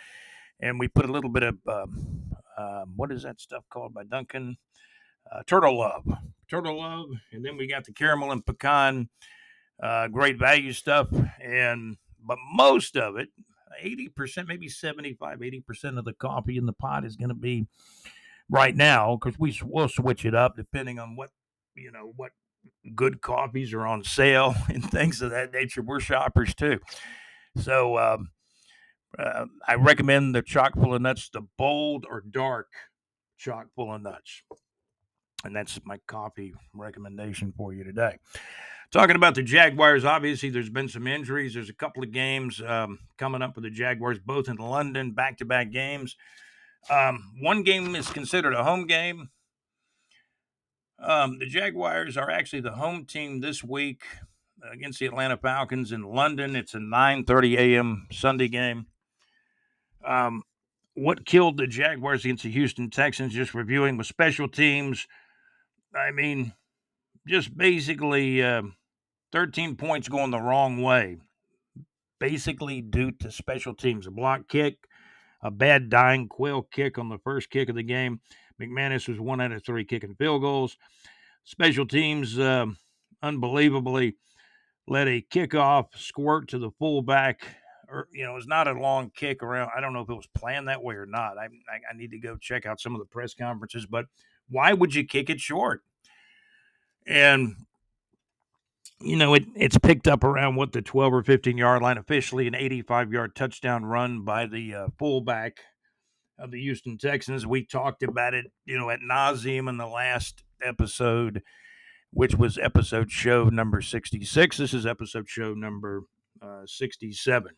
And 0.60 0.78
we 0.78 0.88
put 0.88 1.04
a 1.08 1.12
little 1.12 1.30
bit 1.30 1.42
of, 1.42 1.58
um, 1.68 2.32
um, 2.56 2.92
what 2.96 3.12
is 3.12 3.24
that 3.24 3.40
stuff 3.40 3.64
called 3.68 3.92
by 3.92 4.04
Dunkin'? 4.04 4.56
Uh, 5.30 5.42
Turtle 5.46 5.78
Love. 5.78 6.06
Turtle 6.48 6.78
Love. 6.78 7.08
And 7.32 7.44
then 7.44 7.56
we 7.56 7.66
got 7.66 7.84
the 7.84 7.92
caramel 7.92 8.30
and 8.30 8.44
pecan, 8.44 9.08
uh, 9.82 10.08
great 10.08 10.38
value 10.38 10.72
stuff. 10.72 11.08
And, 11.44 11.96
but 12.26 12.38
most 12.52 12.96
of 12.96 13.16
it, 13.16 13.28
80%, 13.82 14.46
maybe 14.46 14.68
75, 14.68 15.38
80% 15.38 15.98
of 15.98 16.04
the 16.04 16.14
coffee 16.14 16.56
in 16.56 16.66
the 16.66 16.72
pot 16.72 17.04
is 17.04 17.16
going 17.16 17.28
to 17.28 17.34
be 17.34 17.66
right 18.48 18.74
now 18.74 19.16
because 19.16 19.38
we 19.38 19.56
will 19.62 19.88
switch 19.88 20.24
it 20.24 20.34
up 20.34 20.56
depending 20.56 20.98
on 20.98 21.16
what, 21.16 21.30
you 21.74 21.90
know, 21.90 22.12
what 22.16 22.32
good 22.94 23.20
coffees 23.20 23.72
are 23.72 23.86
on 23.86 24.04
sale 24.04 24.54
and 24.68 24.90
things 24.90 25.20
of 25.20 25.30
that 25.30 25.52
nature. 25.52 25.82
We're 25.82 26.00
shoppers 26.00 26.54
too. 26.54 26.80
So 27.56 27.98
um, 27.98 28.30
uh, 29.18 29.46
I 29.66 29.74
recommend 29.74 30.34
the 30.34 30.42
chock 30.42 30.74
full 30.74 30.94
of 30.94 31.02
nuts, 31.02 31.28
the 31.32 31.42
bold 31.58 32.06
or 32.08 32.22
dark 32.30 32.68
chock 33.38 33.66
full 33.74 33.92
of 33.94 34.02
nuts. 34.02 34.42
And 35.44 35.54
that's 35.54 35.78
my 35.84 35.98
coffee 36.06 36.54
recommendation 36.72 37.52
for 37.56 37.74
you 37.74 37.84
today. 37.84 38.16
Talking 38.94 39.16
about 39.16 39.34
the 39.34 39.42
Jaguars, 39.42 40.04
obviously 40.04 40.50
there's 40.50 40.70
been 40.70 40.88
some 40.88 41.08
injuries. 41.08 41.54
There's 41.54 41.68
a 41.68 41.74
couple 41.74 42.04
of 42.04 42.12
games 42.12 42.62
um, 42.64 43.00
coming 43.18 43.42
up 43.42 43.56
for 43.56 43.60
the 43.60 43.68
Jaguars, 43.68 44.20
both 44.20 44.46
in 44.46 44.54
London, 44.54 45.10
back-to-back 45.10 45.72
games. 45.72 46.14
Um, 46.88 47.32
one 47.40 47.64
game 47.64 47.96
is 47.96 48.08
considered 48.08 48.54
a 48.54 48.62
home 48.62 48.86
game. 48.86 49.30
Um, 51.00 51.40
the 51.40 51.46
Jaguars 51.46 52.16
are 52.16 52.30
actually 52.30 52.60
the 52.60 52.74
home 52.74 53.04
team 53.04 53.40
this 53.40 53.64
week 53.64 54.04
against 54.72 55.00
the 55.00 55.06
Atlanta 55.06 55.38
Falcons 55.38 55.90
in 55.90 56.04
London. 56.04 56.54
It's 56.54 56.74
a 56.74 56.78
9:30 56.78 57.58
a.m. 57.58 58.06
Sunday 58.12 58.46
game. 58.46 58.86
Um, 60.06 60.44
what 60.94 61.26
killed 61.26 61.56
the 61.56 61.66
Jaguars 61.66 62.24
against 62.24 62.44
the 62.44 62.50
Houston 62.52 62.90
Texans? 62.90 63.34
Just 63.34 63.54
reviewing 63.54 63.96
with 63.96 64.06
special 64.06 64.46
teams. 64.46 65.08
I 65.92 66.12
mean, 66.12 66.52
just 67.26 67.56
basically 67.56 68.40
uh, 68.40 68.62
13 69.34 69.74
points 69.74 70.08
going 70.08 70.30
the 70.30 70.40
wrong 70.40 70.80
way, 70.80 71.16
basically 72.20 72.80
due 72.80 73.10
to 73.10 73.32
special 73.32 73.74
teams. 73.74 74.06
A 74.06 74.10
block 74.12 74.46
kick, 74.46 74.76
a 75.42 75.50
bad 75.50 75.90
dying 75.90 76.28
quail 76.28 76.62
kick 76.62 76.98
on 76.98 77.08
the 77.08 77.18
first 77.18 77.50
kick 77.50 77.68
of 77.68 77.74
the 77.74 77.82
game. 77.82 78.20
McManus 78.62 79.08
was 79.08 79.18
one 79.18 79.40
out 79.40 79.50
of 79.50 79.64
three 79.64 79.84
kicking 79.84 80.14
field 80.14 80.40
goals. 80.40 80.76
Special 81.42 81.84
teams, 81.84 82.38
uh, 82.38 82.66
unbelievably, 83.24 84.14
let 84.86 85.08
a 85.08 85.20
kickoff 85.20 85.86
squirt 85.96 86.46
to 86.50 86.58
the 86.58 86.70
fullback. 86.78 87.42
Or, 87.88 88.06
you 88.12 88.24
know, 88.24 88.36
it's 88.36 88.46
not 88.46 88.68
a 88.68 88.72
long 88.72 89.10
kick 89.16 89.42
around. 89.42 89.72
I 89.76 89.80
don't 89.80 89.92
know 89.92 90.00
if 90.02 90.08
it 90.08 90.14
was 90.14 90.28
planned 90.28 90.68
that 90.68 90.84
way 90.84 90.94
or 90.94 91.06
not. 91.06 91.38
I, 91.38 91.46
I, 91.46 91.80
I 91.90 91.96
need 91.96 92.12
to 92.12 92.18
go 92.18 92.36
check 92.36 92.66
out 92.66 92.80
some 92.80 92.94
of 92.94 93.00
the 93.00 93.06
press 93.06 93.34
conferences, 93.34 93.84
but 93.84 94.06
why 94.48 94.72
would 94.72 94.94
you 94.94 95.04
kick 95.04 95.28
it 95.28 95.40
short? 95.40 95.82
And 97.04 97.56
you 99.00 99.16
know, 99.16 99.34
it, 99.34 99.44
it's 99.54 99.78
picked 99.78 100.08
up 100.08 100.24
around 100.24 100.56
what 100.56 100.72
the 100.72 100.82
12 100.82 101.12
or 101.12 101.22
15 101.22 101.58
yard 101.58 101.82
line, 101.82 101.98
officially 101.98 102.46
an 102.46 102.54
85 102.54 103.12
yard 103.12 103.34
touchdown 103.34 103.84
run 103.84 104.24
by 104.24 104.46
the 104.46 104.74
uh, 104.74 104.86
fullback 104.98 105.58
of 106.38 106.50
the 106.50 106.60
Houston 106.60 106.98
Texans. 106.98 107.46
We 107.46 107.64
talked 107.64 108.02
about 108.02 108.34
it, 108.34 108.46
you 108.64 108.78
know, 108.78 108.90
at 108.90 109.00
nauseum 109.00 109.68
in 109.68 109.76
the 109.76 109.86
last 109.86 110.42
episode, 110.64 111.42
which 112.10 112.34
was 112.34 112.58
episode 112.58 113.10
show 113.10 113.44
number 113.44 113.80
66. 113.80 114.56
This 114.56 114.74
is 114.74 114.86
episode 114.86 115.28
show 115.28 115.54
number 115.54 116.02
uh, 116.42 116.62
67 116.66 117.52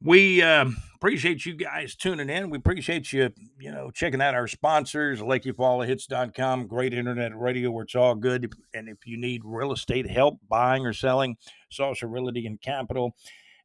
we 0.00 0.42
uh, 0.42 0.66
appreciate 0.94 1.44
you 1.44 1.54
guys 1.54 1.94
tuning 1.94 2.30
in. 2.30 2.50
We 2.50 2.58
appreciate 2.58 3.12
you, 3.12 3.30
you 3.58 3.72
know, 3.72 3.90
checking 3.90 4.20
out 4.20 4.34
our 4.34 4.46
sponsors, 4.46 5.20
LakeEufaulaHits.com, 5.20 6.66
great 6.66 6.94
internet 6.94 7.36
radio 7.36 7.70
where 7.70 7.84
it's 7.84 7.94
all 7.94 8.14
good. 8.14 8.52
And 8.74 8.88
if 8.88 9.06
you 9.06 9.16
need 9.16 9.42
real 9.44 9.72
estate 9.72 10.08
help 10.08 10.38
buying 10.48 10.86
or 10.86 10.92
selling, 10.92 11.36
Saucer 11.70 12.06
Realty 12.06 12.46
and 12.46 12.60
Capital, 12.60 13.14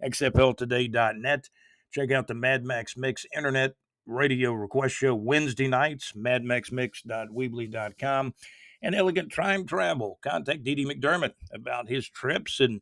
XFLtoday.net. 0.03 1.49
Check 1.91 2.11
out 2.11 2.27
the 2.27 2.33
Mad 2.33 2.65
Max 2.65 2.97
Mix 2.97 3.25
internet 3.35 3.75
radio 4.05 4.53
request 4.53 4.95
show 4.95 5.15
Wednesday 5.15 5.67
nights, 5.67 6.13
madmaxmix.weebly.com. 6.17 8.33
And 8.81 8.95
Elegant 8.95 9.31
Time 9.31 9.65
Travel. 9.65 10.19
Contact 10.21 10.63
Dee 10.63 10.85
McDermott 10.85 11.35
about 11.53 11.87
his 11.87 12.09
trips 12.09 12.59
and 12.59 12.81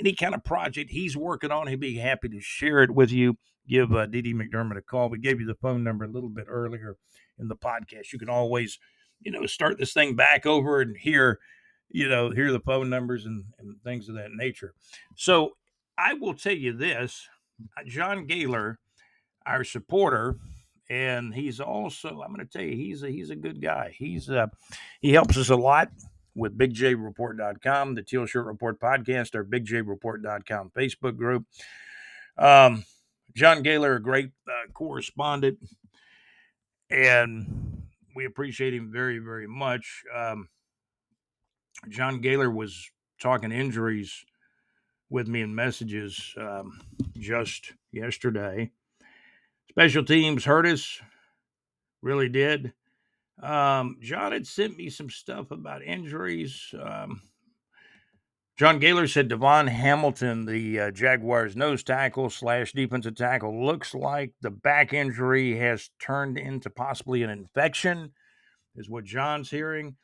any 0.00 0.14
kind 0.14 0.34
of 0.34 0.42
project 0.42 0.90
he's 0.90 1.16
working 1.16 1.50
on, 1.50 1.68
he'd 1.68 1.78
be 1.78 1.98
happy 1.98 2.28
to 2.30 2.40
share 2.40 2.82
it 2.82 2.90
with 2.90 3.12
you. 3.12 3.36
Give 3.68 3.94
uh, 3.94 4.06
Dee 4.06 4.34
McDermott 4.34 4.78
a 4.78 4.82
call. 4.82 5.10
We 5.10 5.18
gave 5.18 5.40
you 5.40 5.46
the 5.46 5.54
phone 5.54 5.84
number 5.84 6.04
a 6.04 6.10
little 6.10 6.30
bit 6.30 6.46
earlier 6.48 6.96
in 7.38 7.48
the 7.48 7.56
podcast. 7.56 8.12
You 8.12 8.18
can 8.18 8.30
always, 8.30 8.78
you 9.20 9.30
know, 9.30 9.46
start 9.46 9.78
this 9.78 9.92
thing 9.92 10.16
back 10.16 10.46
over 10.46 10.80
and 10.80 10.96
hear, 10.96 11.38
you 11.88 12.08
know, 12.08 12.30
hear 12.30 12.50
the 12.50 12.60
phone 12.60 12.90
numbers 12.90 13.26
and, 13.26 13.44
and 13.58 13.76
things 13.84 14.08
of 14.08 14.16
that 14.16 14.32
nature. 14.32 14.74
So 15.14 15.52
I 15.96 16.14
will 16.14 16.34
tell 16.34 16.54
you 16.54 16.72
this 16.72 17.28
uh, 17.78 17.82
John 17.86 18.26
Gaylor, 18.26 18.78
our 19.46 19.62
supporter, 19.62 20.36
and 20.88 21.32
he's 21.34 21.60
also 21.60 22.22
I'm 22.22 22.34
going 22.34 22.44
to 22.44 22.52
tell 22.52 22.66
you 22.66 22.74
he's 22.74 23.02
a 23.02 23.10
he's 23.10 23.30
a 23.30 23.36
good 23.36 23.60
guy. 23.62 23.94
He's 23.96 24.28
uh 24.28 24.48
he 25.00 25.12
helps 25.12 25.36
us 25.36 25.50
a 25.50 25.56
lot 25.56 25.90
with 26.34 26.56
bigjreport.com, 26.56 27.94
the 27.94 28.02
Teal 28.02 28.26
Shirt 28.26 28.46
Report 28.46 28.80
podcast, 28.80 29.34
our 29.34 29.44
bigjreport.com 29.44 30.70
Facebook 30.76 31.16
group. 31.16 31.44
Um, 32.38 32.84
John 33.34 33.62
Gaylor, 33.62 33.96
a 33.96 34.02
great 34.02 34.30
uh, 34.48 34.70
correspondent, 34.72 35.58
and 36.90 37.82
we 38.14 38.24
appreciate 38.24 38.74
him 38.74 38.90
very, 38.92 39.18
very 39.18 39.46
much. 39.46 40.02
Um, 40.14 40.48
John 41.88 42.20
Gaylor 42.20 42.50
was 42.50 42.90
talking 43.20 43.52
injuries 43.52 44.24
with 45.08 45.28
me 45.28 45.42
in 45.42 45.54
messages 45.54 46.34
um, 46.36 46.80
just 47.16 47.72
yesterday. 47.92 48.70
Special 49.70 50.04
teams 50.04 50.44
hurt 50.44 50.66
us, 50.66 51.00
really 52.02 52.28
did. 52.28 52.72
Um, 53.42 53.96
John 54.00 54.32
had 54.32 54.46
sent 54.46 54.76
me 54.76 54.90
some 54.90 55.10
stuff 55.10 55.50
about 55.50 55.82
injuries. 55.82 56.74
Um, 56.80 57.22
John 58.58 58.78
Gaylor 58.78 59.06
said 59.06 59.30
DaVon 59.30 59.68
Hamilton, 59.68 60.44
the 60.44 60.80
uh, 60.80 60.90
Jaguars' 60.90 61.56
nose 61.56 61.82
tackle 61.82 62.28
slash 62.28 62.72
defensive 62.72 63.14
tackle, 63.14 63.64
looks 63.64 63.94
like 63.94 64.32
the 64.42 64.50
back 64.50 64.92
injury 64.92 65.56
has 65.56 65.88
turned 65.98 66.36
into 66.36 66.68
possibly 66.68 67.22
an 67.22 67.30
infection, 67.30 68.12
is 68.76 68.90
what 68.90 69.04
John's 69.04 69.50
hearing. 69.50 69.96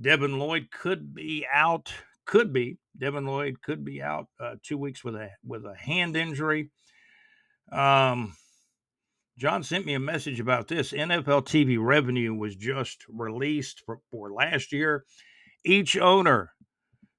Devin 0.00 0.38
Lloyd 0.38 0.68
could 0.70 1.14
be 1.14 1.46
out. 1.52 1.92
Could 2.24 2.52
be 2.52 2.78
Devin 2.96 3.26
Lloyd 3.26 3.60
could 3.62 3.84
be 3.84 4.02
out 4.02 4.28
uh, 4.40 4.54
two 4.62 4.78
weeks 4.78 5.04
with 5.04 5.14
a 5.14 5.30
with 5.44 5.66
a 5.66 5.74
hand 5.74 6.16
injury. 6.16 6.70
Um, 7.70 8.34
John 9.38 9.62
sent 9.62 9.86
me 9.86 9.94
a 9.94 10.00
message 10.00 10.40
about 10.40 10.66
this. 10.66 10.92
NFL 10.92 11.44
TV 11.46 11.78
revenue 11.80 12.34
was 12.34 12.56
just 12.56 13.04
released 13.08 13.84
for, 13.86 14.00
for 14.10 14.32
last 14.32 14.72
year. 14.72 15.04
Each 15.64 15.96
owner 15.96 16.50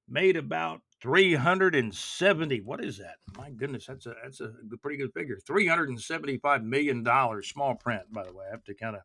made 0.06 0.36
about 0.36 0.82
370 1.00 2.60
what 2.60 2.84
is 2.84 2.98
that? 2.98 3.14
My 3.38 3.48
goodness 3.48 3.86
that's 3.86 4.04
a 4.04 4.14
that's 4.22 4.40
a 4.40 4.52
pretty 4.82 4.98
good 4.98 5.14
figure. 5.14 5.38
375 5.46 6.62
million 6.62 7.02
dollars 7.02 7.48
small 7.48 7.74
print 7.74 8.02
by 8.12 8.22
the 8.24 8.34
way. 8.34 8.44
I 8.46 8.50
have 8.50 8.64
to 8.64 8.74
kind 8.74 8.96
of 8.96 9.02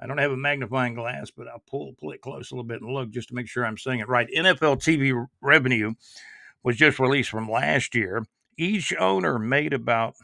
i 0.00 0.06
don't 0.06 0.18
have 0.18 0.32
a 0.32 0.36
magnifying 0.36 0.94
glass 0.94 1.30
but 1.30 1.48
i'll 1.48 1.62
pull 1.66 1.94
pull 1.98 2.12
it 2.12 2.20
close 2.20 2.50
a 2.50 2.54
little 2.54 2.62
bit 2.62 2.82
and 2.82 2.92
look 2.92 3.10
just 3.10 3.28
to 3.28 3.34
make 3.34 3.48
sure 3.48 3.64
i'm 3.64 3.78
saying 3.78 4.00
it 4.00 4.08
right. 4.08 4.28
Nfl 4.36 4.76
tv 4.76 5.26
revenue 5.40 5.94
was 6.62 6.76
just 6.76 6.98
released 6.98 7.30
from 7.30 7.50
last 7.50 7.94
year. 7.94 8.26
Each 8.58 8.92
owner 8.98 9.38
made 9.38 9.72
about 9.72 10.14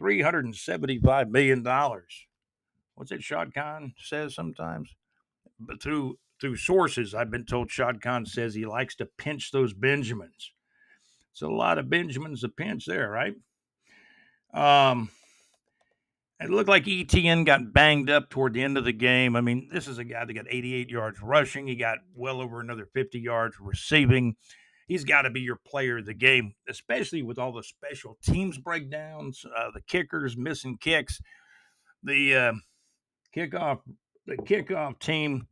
$375 0.00 1.30
million. 1.30 1.64
What's 2.94 3.12
it 3.12 3.22
Shad 3.22 3.54
Khan 3.54 3.94
says 3.98 4.34
sometimes? 4.34 4.94
But 5.58 5.82
through 5.82 6.18
through 6.40 6.56
sources, 6.56 7.14
I've 7.14 7.30
been 7.30 7.46
told 7.46 7.70
Shad 7.70 8.02
Khan 8.02 8.26
says 8.26 8.54
he 8.54 8.66
likes 8.66 8.96
to 8.96 9.06
pinch 9.06 9.50
those 9.50 9.72
Benjamins. 9.72 10.52
It's 11.32 11.42
a 11.42 11.48
lot 11.48 11.78
of 11.78 11.88
Benjamins 11.88 12.42
to 12.42 12.48
pinch 12.48 12.86
there, 12.86 13.08
right? 13.08 13.34
Um, 14.52 15.10
it 16.40 16.50
looked 16.50 16.68
like 16.68 16.84
ETN 16.84 17.46
got 17.46 17.72
banged 17.72 18.10
up 18.10 18.30
toward 18.30 18.54
the 18.54 18.62
end 18.62 18.76
of 18.76 18.84
the 18.84 18.92
game. 18.92 19.36
I 19.36 19.40
mean, 19.40 19.68
this 19.72 19.88
is 19.88 19.98
a 19.98 20.04
guy 20.04 20.24
that 20.24 20.32
got 20.32 20.46
88 20.48 20.90
yards 20.90 21.22
rushing. 21.22 21.66
He 21.66 21.76
got 21.76 21.98
well 22.14 22.40
over 22.40 22.60
another 22.60 22.86
50 22.92 23.18
yards 23.18 23.56
receiving. 23.60 24.36
He's 24.86 25.04
got 25.04 25.22
to 25.22 25.30
be 25.30 25.40
your 25.40 25.58
player 25.66 25.98
of 25.98 26.06
the 26.06 26.14
game, 26.14 26.54
especially 26.68 27.22
with 27.22 27.38
all 27.38 27.52
the 27.52 27.62
special 27.62 28.18
teams 28.22 28.58
breakdowns, 28.58 29.44
uh, 29.56 29.70
the 29.72 29.80
kickers 29.80 30.36
missing 30.36 30.76
kicks, 30.78 31.20
the 32.02 32.36
uh, 32.36 32.52
kickoff, 33.34 33.80
the 34.26 34.36
kickoff 34.36 34.98
team 34.98 35.46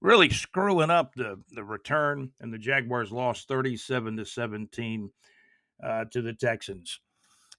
really 0.00 0.30
screwing 0.30 0.90
up 0.90 1.14
the 1.14 1.40
the 1.52 1.64
return, 1.64 2.30
and 2.40 2.52
the 2.52 2.58
Jaguars 2.58 3.12
lost 3.12 3.48
37 3.48 4.16
to 4.16 4.24
17 4.24 5.10
uh, 5.84 6.04
to 6.12 6.22
the 6.22 6.32
Texans. 6.32 7.00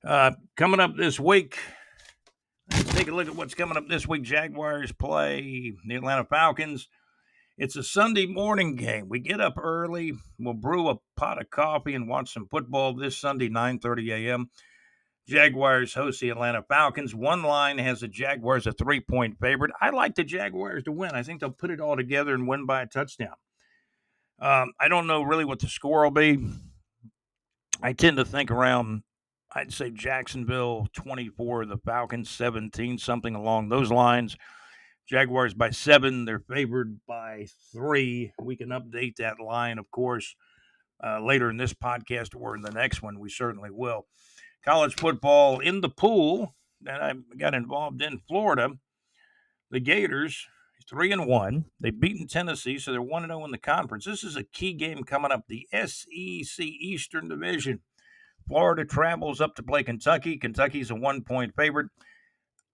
Uh, 0.05 0.31
coming 0.57 0.79
up 0.79 0.95
this 0.97 1.19
week, 1.19 1.59
let's 2.71 2.93
take 2.93 3.07
a 3.07 3.11
look 3.11 3.27
at 3.27 3.35
what's 3.35 3.53
coming 3.53 3.77
up 3.77 3.87
this 3.87 4.07
week. 4.07 4.23
Jaguars 4.23 4.91
play 4.91 5.73
the 5.85 5.95
Atlanta 5.95 6.25
Falcons. 6.25 6.87
It's 7.61 7.75
a 7.75 7.83
Sunday 7.83 8.25
morning 8.25 8.75
game. 8.75 9.07
We 9.07 9.19
get 9.19 9.39
up 9.39 9.53
early. 9.55 10.13
We'll 10.39 10.55
brew 10.55 10.89
a 10.89 10.95
pot 11.15 11.39
of 11.39 11.51
coffee 11.51 11.93
and 11.93 12.09
watch 12.09 12.33
some 12.33 12.47
football 12.47 12.95
this 12.95 13.15
Sunday, 13.15 13.49
9:30 13.49 14.09
a.m. 14.13 14.49
Jaguars 15.27 15.93
host 15.93 16.21
the 16.21 16.31
Atlanta 16.31 16.63
Falcons. 16.67 17.13
One 17.13 17.43
line 17.43 17.77
has 17.77 17.99
the 17.99 18.07
Jaguars 18.07 18.65
a 18.65 18.71
three 18.71 18.99
point 18.99 19.37
favorite. 19.39 19.69
I 19.79 19.91
like 19.91 20.15
the 20.15 20.23
Jaguars 20.23 20.81
to 20.85 20.91
win. 20.91 21.11
I 21.11 21.21
think 21.21 21.39
they'll 21.39 21.51
put 21.51 21.69
it 21.69 21.79
all 21.79 21.95
together 21.95 22.33
and 22.33 22.47
win 22.47 22.65
by 22.65 22.81
a 22.81 22.87
touchdown. 22.87 23.35
Um, 24.39 24.71
I 24.79 24.87
don't 24.87 25.05
know 25.05 25.21
really 25.21 25.45
what 25.45 25.59
the 25.59 25.67
score 25.67 26.01
will 26.03 26.09
be. 26.09 26.43
I 27.79 27.93
tend 27.93 28.17
to 28.17 28.25
think 28.25 28.49
around, 28.49 29.03
I'd 29.53 29.71
say 29.71 29.91
Jacksonville 29.91 30.87
24, 30.93 31.67
the 31.67 31.77
Falcons 31.77 32.31
17, 32.31 32.97
something 32.97 33.35
along 33.35 33.69
those 33.69 33.91
lines. 33.91 34.35
Jaguars 35.07 35.53
by 35.53 35.71
seven. 35.71 36.25
They're 36.25 36.39
favored 36.39 36.99
by 37.07 37.47
three. 37.71 38.33
We 38.41 38.55
can 38.55 38.69
update 38.69 39.17
that 39.17 39.39
line, 39.39 39.77
of 39.77 39.91
course, 39.91 40.35
uh, 41.03 41.21
later 41.21 41.49
in 41.49 41.57
this 41.57 41.73
podcast 41.73 42.29
or 42.35 42.55
in 42.55 42.61
the 42.61 42.71
next 42.71 43.01
one. 43.01 43.19
We 43.19 43.29
certainly 43.29 43.69
will 43.71 44.05
college 44.63 44.95
football 44.95 45.59
in 45.59 45.81
the 45.81 45.89
pool 45.89 46.55
that 46.81 47.01
I 47.01 47.13
got 47.37 47.53
involved 47.53 48.01
in 48.01 48.19
Florida. 48.27 48.69
The 49.69 49.79
Gators, 49.79 50.47
three 50.89 51.11
and 51.11 51.25
one. 51.25 51.65
They've 51.79 51.97
beaten 51.97 52.27
Tennessee, 52.27 52.77
so 52.77 52.91
they're 52.91 53.01
one 53.01 53.23
and 53.23 53.31
zero 53.31 53.41
oh 53.41 53.45
in 53.45 53.51
the 53.51 53.57
conference. 53.57 54.05
This 54.05 54.23
is 54.23 54.35
a 54.35 54.43
key 54.43 54.73
game 54.73 55.03
coming 55.03 55.31
up. 55.31 55.45
The 55.47 55.67
SEC 55.71 56.65
Eastern 56.65 57.29
Division. 57.29 57.79
Florida 58.47 58.83
travels 58.83 59.39
up 59.39 59.55
to 59.55 59.63
play 59.63 59.83
Kentucky. 59.83 60.37
Kentucky's 60.37 60.91
a 60.91 60.95
one 60.95 61.23
point 61.23 61.55
favorite. 61.55 61.87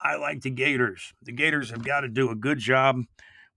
I 0.02 0.16
like 0.18 0.42
the 0.42 0.50
Gators. 0.50 1.14
The 1.24 1.32
Gators 1.32 1.72
have 1.72 1.84
got 1.84 2.02
to 2.02 2.08
do 2.08 2.30
a 2.30 2.36
good 2.36 2.60
job 2.60 3.02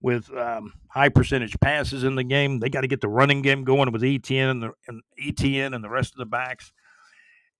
with 0.01 0.35
um, 0.35 0.73
high 0.89 1.09
percentage 1.09 1.59
passes 1.59 2.03
in 2.03 2.15
the 2.15 2.23
game. 2.23 2.59
They 2.59 2.69
got 2.69 2.81
to 2.81 2.87
get 2.87 3.01
the 3.01 3.07
running 3.07 3.41
game 3.41 3.63
going 3.63 3.91
with 3.91 4.01
ETN 4.01 4.51
and, 4.51 4.63
the, 4.63 4.71
and 4.87 5.01
ETN 5.21 5.75
and 5.75 5.83
the 5.83 5.89
rest 5.89 6.13
of 6.13 6.17
the 6.17 6.25
backs 6.25 6.73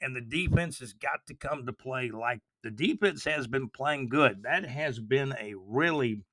and 0.02 0.16
the 0.16 0.22
defense 0.22 0.80
has 0.80 0.94
got 0.94 1.26
to 1.28 1.36
come 1.36 1.66
to 1.66 1.74
play 1.74 2.10
like 2.10 2.42
the 2.64 2.72
defense 2.72 3.24
has 3.26 3.48
been 3.48 3.70
playing 3.70 4.10
good. 4.10 4.44
That 4.44 4.66
has 4.66 5.00
been 5.00 5.34
a 5.40 5.54
really 5.56 6.24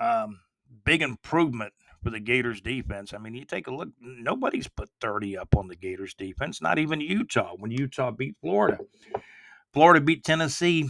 um, 0.00 0.40
big 0.84 1.02
improvement 1.02 1.72
for 2.02 2.10
the 2.10 2.20
Gators 2.20 2.60
defense. 2.60 3.12
I 3.12 3.18
mean, 3.18 3.34
you 3.34 3.44
take 3.44 3.66
a 3.66 3.74
look, 3.74 3.88
nobody's 4.00 4.68
put 4.68 4.90
30 5.00 5.38
up 5.38 5.56
on 5.56 5.68
the 5.68 5.76
Gators 5.76 6.14
defense, 6.14 6.60
not 6.60 6.78
even 6.78 7.00
Utah 7.00 7.54
when 7.56 7.70
Utah 7.70 8.10
beat 8.10 8.36
Florida. 8.40 8.78
Florida 9.72 10.00
beat 10.00 10.24
Tennessee 10.24 10.88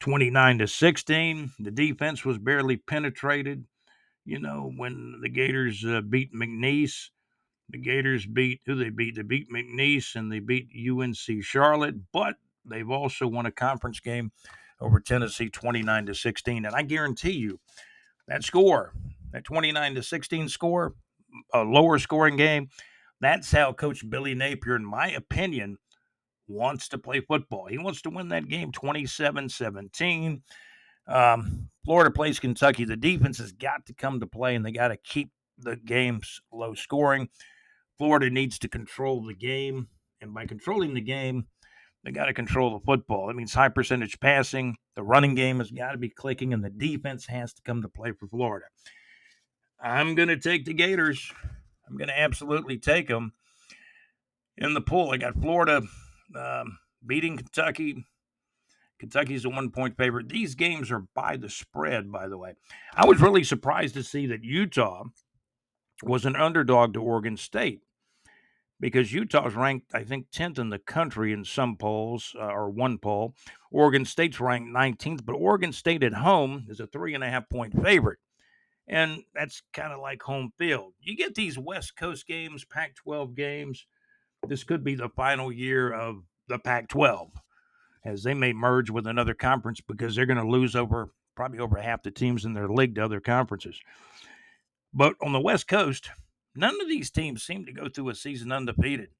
29 0.00 0.58
to 0.58 0.66
16. 0.66 1.52
The 1.58 1.70
defense 1.70 2.24
was 2.24 2.38
barely 2.38 2.76
penetrated. 2.76 3.64
You 4.24 4.40
know, 4.40 4.72
when 4.76 5.20
the 5.22 5.28
Gators 5.28 5.84
uh, 5.84 6.00
beat 6.00 6.32
McNeese, 6.34 7.10
the 7.68 7.78
Gators 7.78 8.26
beat 8.26 8.60
who 8.66 8.74
they 8.74 8.90
beat. 8.90 9.16
They 9.16 9.22
beat 9.22 9.50
McNeese 9.50 10.14
and 10.14 10.30
they 10.30 10.40
beat 10.40 10.68
UNC 10.74 11.42
Charlotte, 11.42 11.96
but 12.12 12.36
they've 12.64 12.90
also 12.90 13.26
won 13.26 13.46
a 13.46 13.52
conference 13.52 14.00
game 14.00 14.32
over 14.80 15.00
Tennessee 15.00 15.48
29 15.48 16.06
to 16.06 16.14
16. 16.14 16.64
And 16.64 16.74
I 16.74 16.82
guarantee 16.82 17.32
you 17.32 17.60
that 18.28 18.44
score, 18.44 18.92
that 19.32 19.44
29 19.44 19.94
to 19.94 20.02
16 20.02 20.48
score, 20.48 20.94
a 21.52 21.62
lower 21.62 21.98
scoring 21.98 22.36
game, 22.36 22.68
that's 23.20 23.50
how 23.50 23.72
Coach 23.72 24.08
Billy 24.08 24.34
Napier, 24.34 24.76
in 24.76 24.84
my 24.84 25.10
opinion, 25.10 25.78
wants 26.48 26.88
to 26.88 26.98
play 26.98 27.20
football. 27.20 27.66
He 27.66 27.78
wants 27.78 28.02
to 28.02 28.10
win 28.10 28.28
that 28.28 28.48
game 28.48 28.72
27 28.72 29.48
17. 29.48 30.42
Um, 31.08 31.68
Florida 31.84 32.10
plays 32.10 32.40
Kentucky. 32.40 32.84
The 32.84 32.96
defense 32.96 33.38
has 33.38 33.52
got 33.52 33.86
to 33.86 33.94
come 33.94 34.20
to 34.20 34.26
play 34.26 34.54
and 34.54 34.64
they 34.64 34.72
got 34.72 34.88
to 34.88 34.96
keep 34.96 35.30
the 35.58 35.76
games 35.76 36.40
low 36.52 36.74
scoring. 36.74 37.28
Florida 37.98 38.30
needs 38.30 38.58
to 38.60 38.68
control 38.68 39.24
the 39.24 39.34
game. 39.34 39.88
And 40.20 40.34
by 40.34 40.46
controlling 40.46 40.94
the 40.94 41.00
game, 41.00 41.46
they 42.04 42.10
got 42.10 42.26
to 42.26 42.34
control 42.34 42.78
the 42.78 42.84
football. 42.84 43.26
That 43.26 43.36
means 43.36 43.52
high 43.52 43.68
percentage 43.68 44.18
passing. 44.20 44.76
The 44.94 45.02
running 45.02 45.34
game 45.34 45.58
has 45.58 45.70
got 45.70 45.92
to 45.92 45.98
be 45.98 46.08
clicking, 46.08 46.54
and 46.54 46.64
the 46.64 46.70
defense 46.70 47.26
has 47.26 47.52
to 47.54 47.62
come 47.62 47.82
to 47.82 47.88
play 47.88 48.12
for 48.12 48.28
Florida. 48.28 48.66
I'm 49.80 50.14
going 50.14 50.28
to 50.28 50.38
take 50.38 50.64
the 50.64 50.72
Gators. 50.72 51.32
I'm 51.86 51.96
going 51.96 52.08
to 52.08 52.18
absolutely 52.18 52.78
take 52.78 53.08
them. 53.08 53.32
In 54.56 54.72
the 54.72 54.80
pool, 54.80 55.10
I 55.10 55.18
got 55.18 55.40
Florida 55.40 55.82
um, 56.34 56.78
beating 57.06 57.36
Kentucky. 57.36 58.04
Kentucky's 58.98 59.44
a 59.44 59.50
one 59.50 59.70
point 59.70 59.96
favorite. 59.96 60.28
These 60.28 60.54
games 60.54 60.90
are 60.90 61.04
by 61.14 61.36
the 61.36 61.50
spread, 61.50 62.10
by 62.10 62.28
the 62.28 62.38
way. 62.38 62.54
I 62.94 63.06
was 63.06 63.20
really 63.20 63.44
surprised 63.44 63.94
to 63.94 64.02
see 64.02 64.26
that 64.26 64.44
Utah 64.44 65.04
was 66.02 66.24
an 66.24 66.36
underdog 66.36 66.94
to 66.94 67.02
Oregon 67.02 67.36
State 67.36 67.80
because 68.80 69.12
Utah's 69.12 69.54
ranked, 69.54 69.94
I 69.94 70.04
think, 70.04 70.30
10th 70.30 70.58
in 70.58 70.70
the 70.70 70.78
country 70.78 71.32
in 71.32 71.44
some 71.44 71.76
polls 71.76 72.34
uh, 72.38 72.44
or 72.44 72.70
one 72.70 72.98
poll. 72.98 73.34
Oregon 73.70 74.04
State's 74.04 74.40
ranked 74.40 74.70
19th, 74.70 75.24
but 75.24 75.34
Oregon 75.34 75.72
State 75.72 76.02
at 76.02 76.12
home 76.12 76.66
is 76.68 76.80
a 76.80 76.86
three 76.86 77.14
and 77.14 77.24
a 77.24 77.30
half 77.30 77.48
point 77.48 77.82
favorite. 77.82 78.18
And 78.88 79.24
that's 79.34 79.62
kind 79.72 79.92
of 79.92 80.00
like 80.00 80.22
home 80.22 80.52
field. 80.56 80.92
You 81.00 81.16
get 81.16 81.34
these 81.34 81.58
West 81.58 81.96
Coast 81.96 82.26
games, 82.26 82.64
Pac 82.64 82.94
12 82.94 83.34
games. 83.34 83.86
This 84.48 84.64
could 84.64 84.84
be 84.84 84.94
the 84.94 85.08
final 85.10 85.52
year 85.52 85.92
of 85.92 86.22
the 86.48 86.58
Pac 86.58 86.88
12 86.88 87.30
as 88.04 88.22
they 88.22 88.34
may 88.34 88.52
merge 88.52 88.90
with 88.90 89.06
another 89.06 89.34
conference 89.34 89.80
because 89.80 90.14
they're 90.14 90.26
going 90.26 90.38
to 90.38 90.48
lose 90.48 90.76
over 90.76 91.10
probably 91.34 91.58
over 91.58 91.76
half 91.76 92.02
the 92.02 92.10
teams 92.10 92.44
in 92.44 92.54
their 92.54 92.68
league 92.68 92.94
to 92.94 93.04
other 93.04 93.20
conferences. 93.20 93.78
But 94.94 95.14
on 95.20 95.32
the 95.32 95.40
West 95.40 95.68
Coast, 95.68 96.10
none 96.54 96.80
of 96.80 96.88
these 96.88 97.10
teams 97.10 97.42
seem 97.42 97.66
to 97.66 97.72
go 97.72 97.88
through 97.88 98.08
a 98.08 98.14
season 98.14 98.52
undefeated. 98.52 99.10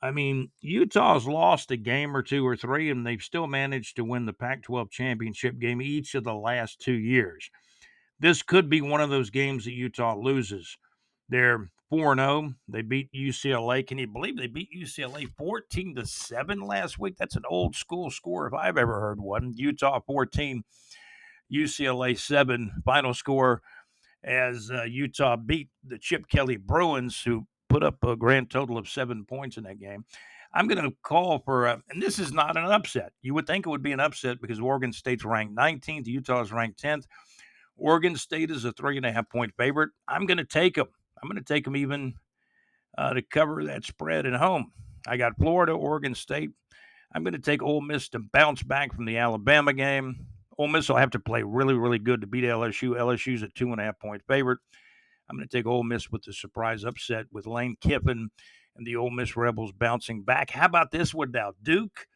I 0.00 0.10
mean, 0.10 0.50
Utah's 0.60 1.26
lost 1.26 1.70
a 1.70 1.76
game 1.76 2.16
or 2.16 2.22
two 2.22 2.46
or 2.46 2.56
three, 2.56 2.90
and 2.90 3.06
they've 3.06 3.22
still 3.22 3.46
managed 3.46 3.96
to 3.96 4.04
win 4.04 4.26
the 4.26 4.32
Pac 4.32 4.62
12 4.62 4.90
championship 4.90 5.58
game 5.58 5.80
each 5.82 6.14
of 6.14 6.24
the 6.24 6.34
last 6.34 6.80
two 6.80 6.94
years. 6.94 7.50
This 8.20 8.42
could 8.42 8.70
be 8.70 8.80
one 8.80 9.00
of 9.00 9.10
those 9.10 9.30
games 9.30 9.64
that 9.64 9.72
Utah 9.72 10.16
loses. 10.16 10.76
They're 11.28 11.70
4 11.90 12.16
0. 12.16 12.54
They 12.68 12.82
beat 12.82 13.12
UCLA. 13.12 13.86
Can 13.86 13.98
you 13.98 14.06
believe 14.06 14.36
they 14.36 14.46
beat 14.46 14.70
UCLA 14.76 15.28
14 15.36 15.94
to 15.96 16.06
7 16.06 16.60
last 16.60 16.98
week? 16.98 17.16
That's 17.18 17.36
an 17.36 17.44
old 17.48 17.76
school 17.76 18.10
score 18.10 18.46
if 18.46 18.54
I've 18.54 18.78
ever 18.78 19.00
heard 19.00 19.20
one. 19.20 19.52
Utah 19.54 20.00
14, 20.06 20.64
UCLA 21.52 22.18
7. 22.18 22.82
Final 22.84 23.14
score 23.14 23.62
as 24.22 24.70
uh, 24.72 24.84
Utah 24.84 25.36
beat 25.36 25.68
the 25.86 25.98
Chip 25.98 26.28
Kelly 26.28 26.56
Bruins, 26.56 27.22
who 27.22 27.46
put 27.68 27.82
up 27.82 28.02
a 28.04 28.16
grand 28.16 28.50
total 28.50 28.78
of 28.78 28.88
seven 28.88 29.24
points 29.24 29.56
in 29.56 29.64
that 29.64 29.78
game. 29.78 30.04
I'm 30.54 30.68
going 30.68 30.82
to 30.82 30.96
call 31.02 31.40
for, 31.40 31.66
a, 31.66 31.82
and 31.90 32.00
this 32.00 32.18
is 32.18 32.32
not 32.32 32.56
an 32.56 32.64
upset. 32.64 33.12
You 33.22 33.34
would 33.34 33.46
think 33.46 33.66
it 33.66 33.70
would 33.70 33.82
be 33.82 33.92
an 33.92 34.00
upset 34.00 34.40
because 34.40 34.60
Oregon 34.60 34.92
State's 34.92 35.24
ranked 35.24 35.56
19th, 35.56 36.06
Utah 36.06 36.42
is 36.42 36.52
ranked 36.52 36.80
10th. 36.80 37.06
Oregon 37.76 38.16
State 38.16 38.52
is 38.52 38.64
a 38.64 38.72
three 38.72 38.96
and 38.96 39.04
a 39.04 39.12
half 39.12 39.28
point 39.28 39.52
favorite. 39.56 39.90
I'm 40.06 40.26
going 40.26 40.38
to 40.38 40.44
take 40.44 40.76
them. 40.76 40.86
I'm 41.24 41.30
going 41.30 41.42
to 41.42 41.54
take 41.54 41.64
them 41.64 41.74
even 41.74 42.12
uh, 42.98 43.14
to 43.14 43.22
cover 43.22 43.64
that 43.64 43.82
spread 43.84 44.26
at 44.26 44.34
home. 44.34 44.72
I 45.06 45.16
got 45.16 45.38
Florida, 45.38 45.72
Oregon 45.72 46.14
State. 46.14 46.50
I'm 47.14 47.24
going 47.24 47.32
to 47.32 47.38
take 47.38 47.62
Ole 47.62 47.80
Miss 47.80 48.10
to 48.10 48.18
bounce 48.18 48.62
back 48.62 48.92
from 48.92 49.06
the 49.06 49.16
Alabama 49.16 49.72
game. 49.72 50.26
Ole 50.58 50.68
Miss 50.68 50.90
will 50.90 50.96
have 50.96 51.12
to 51.12 51.18
play 51.18 51.42
really, 51.42 51.72
really 51.72 51.98
good 51.98 52.20
to 52.20 52.26
beat 52.26 52.44
LSU. 52.44 52.90
LSU's 52.90 53.42
a 53.42 53.48
two 53.48 53.72
and 53.72 53.80
a 53.80 53.84
half 53.84 53.98
point 53.98 54.20
favorite. 54.28 54.58
I'm 55.30 55.38
going 55.38 55.48
to 55.48 55.56
take 55.56 55.64
Ole 55.64 55.82
Miss 55.82 56.10
with 56.10 56.24
the 56.24 56.34
surprise 56.34 56.84
upset 56.84 57.24
with 57.32 57.46
Lane 57.46 57.76
Kiffin 57.80 58.28
and 58.76 58.86
the 58.86 58.96
Ole 58.96 59.10
Miss 59.10 59.34
Rebels 59.34 59.72
bouncing 59.72 60.24
back. 60.24 60.50
How 60.50 60.66
about 60.66 60.90
this 60.90 61.14
one 61.14 61.30
now? 61.30 61.52
Duke 61.62 62.06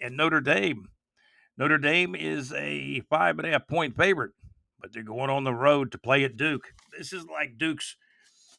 and 0.00 0.16
Notre 0.16 0.40
Dame. 0.40 0.88
Notre 1.56 1.78
Dame 1.78 2.16
is 2.16 2.52
a 2.52 3.00
five 3.08 3.38
and 3.38 3.46
a 3.46 3.52
half 3.52 3.68
point 3.68 3.96
favorite, 3.96 4.32
but 4.80 4.92
they're 4.92 5.04
going 5.04 5.30
on 5.30 5.44
the 5.44 5.54
road 5.54 5.92
to 5.92 5.98
play 5.98 6.24
at 6.24 6.36
Duke. 6.36 6.64
This 6.98 7.12
is 7.12 7.26
like 7.26 7.58
Duke's. 7.58 7.96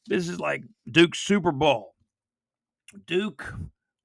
This 0.08 0.28
is 0.28 0.40
like 0.40 0.64
Duke's 0.90 1.20
Super 1.20 1.52
Bowl. 1.52 1.94
Duke 3.06 3.54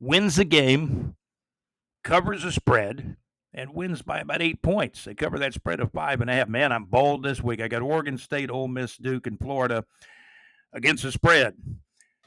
wins 0.01 0.37
the 0.37 0.45
game, 0.45 1.15
covers 2.03 2.43
the 2.43 2.53
spread, 2.53 3.17
and 3.55 3.75
wins 3.75 4.03
by 4.03 4.21
about 4.21 4.43
eight 4.43 4.63
points. 4.63 5.05
They 5.05 5.15
cover 5.15 5.39
that 5.39 5.55
spread 5.55 5.81
of 5.81 5.93
five 5.93 6.21
and 6.21 6.31
a 6.31 6.35
half. 6.35 6.49
Man, 6.49 6.73
I'm 6.73 6.85
bold 6.85 7.23
this 7.23 7.43
week. 7.43 7.61
I 7.61 7.69
got 7.69 7.83
Oregon 7.83 8.19
State, 8.19 8.51
Ole 8.51 8.69
Miss, 8.69 8.97
Duke, 8.97 9.27
and 9.27 9.39
Florida 9.39 9.85
against 10.73 11.03
the 11.05 11.13
spread. 11.13 11.55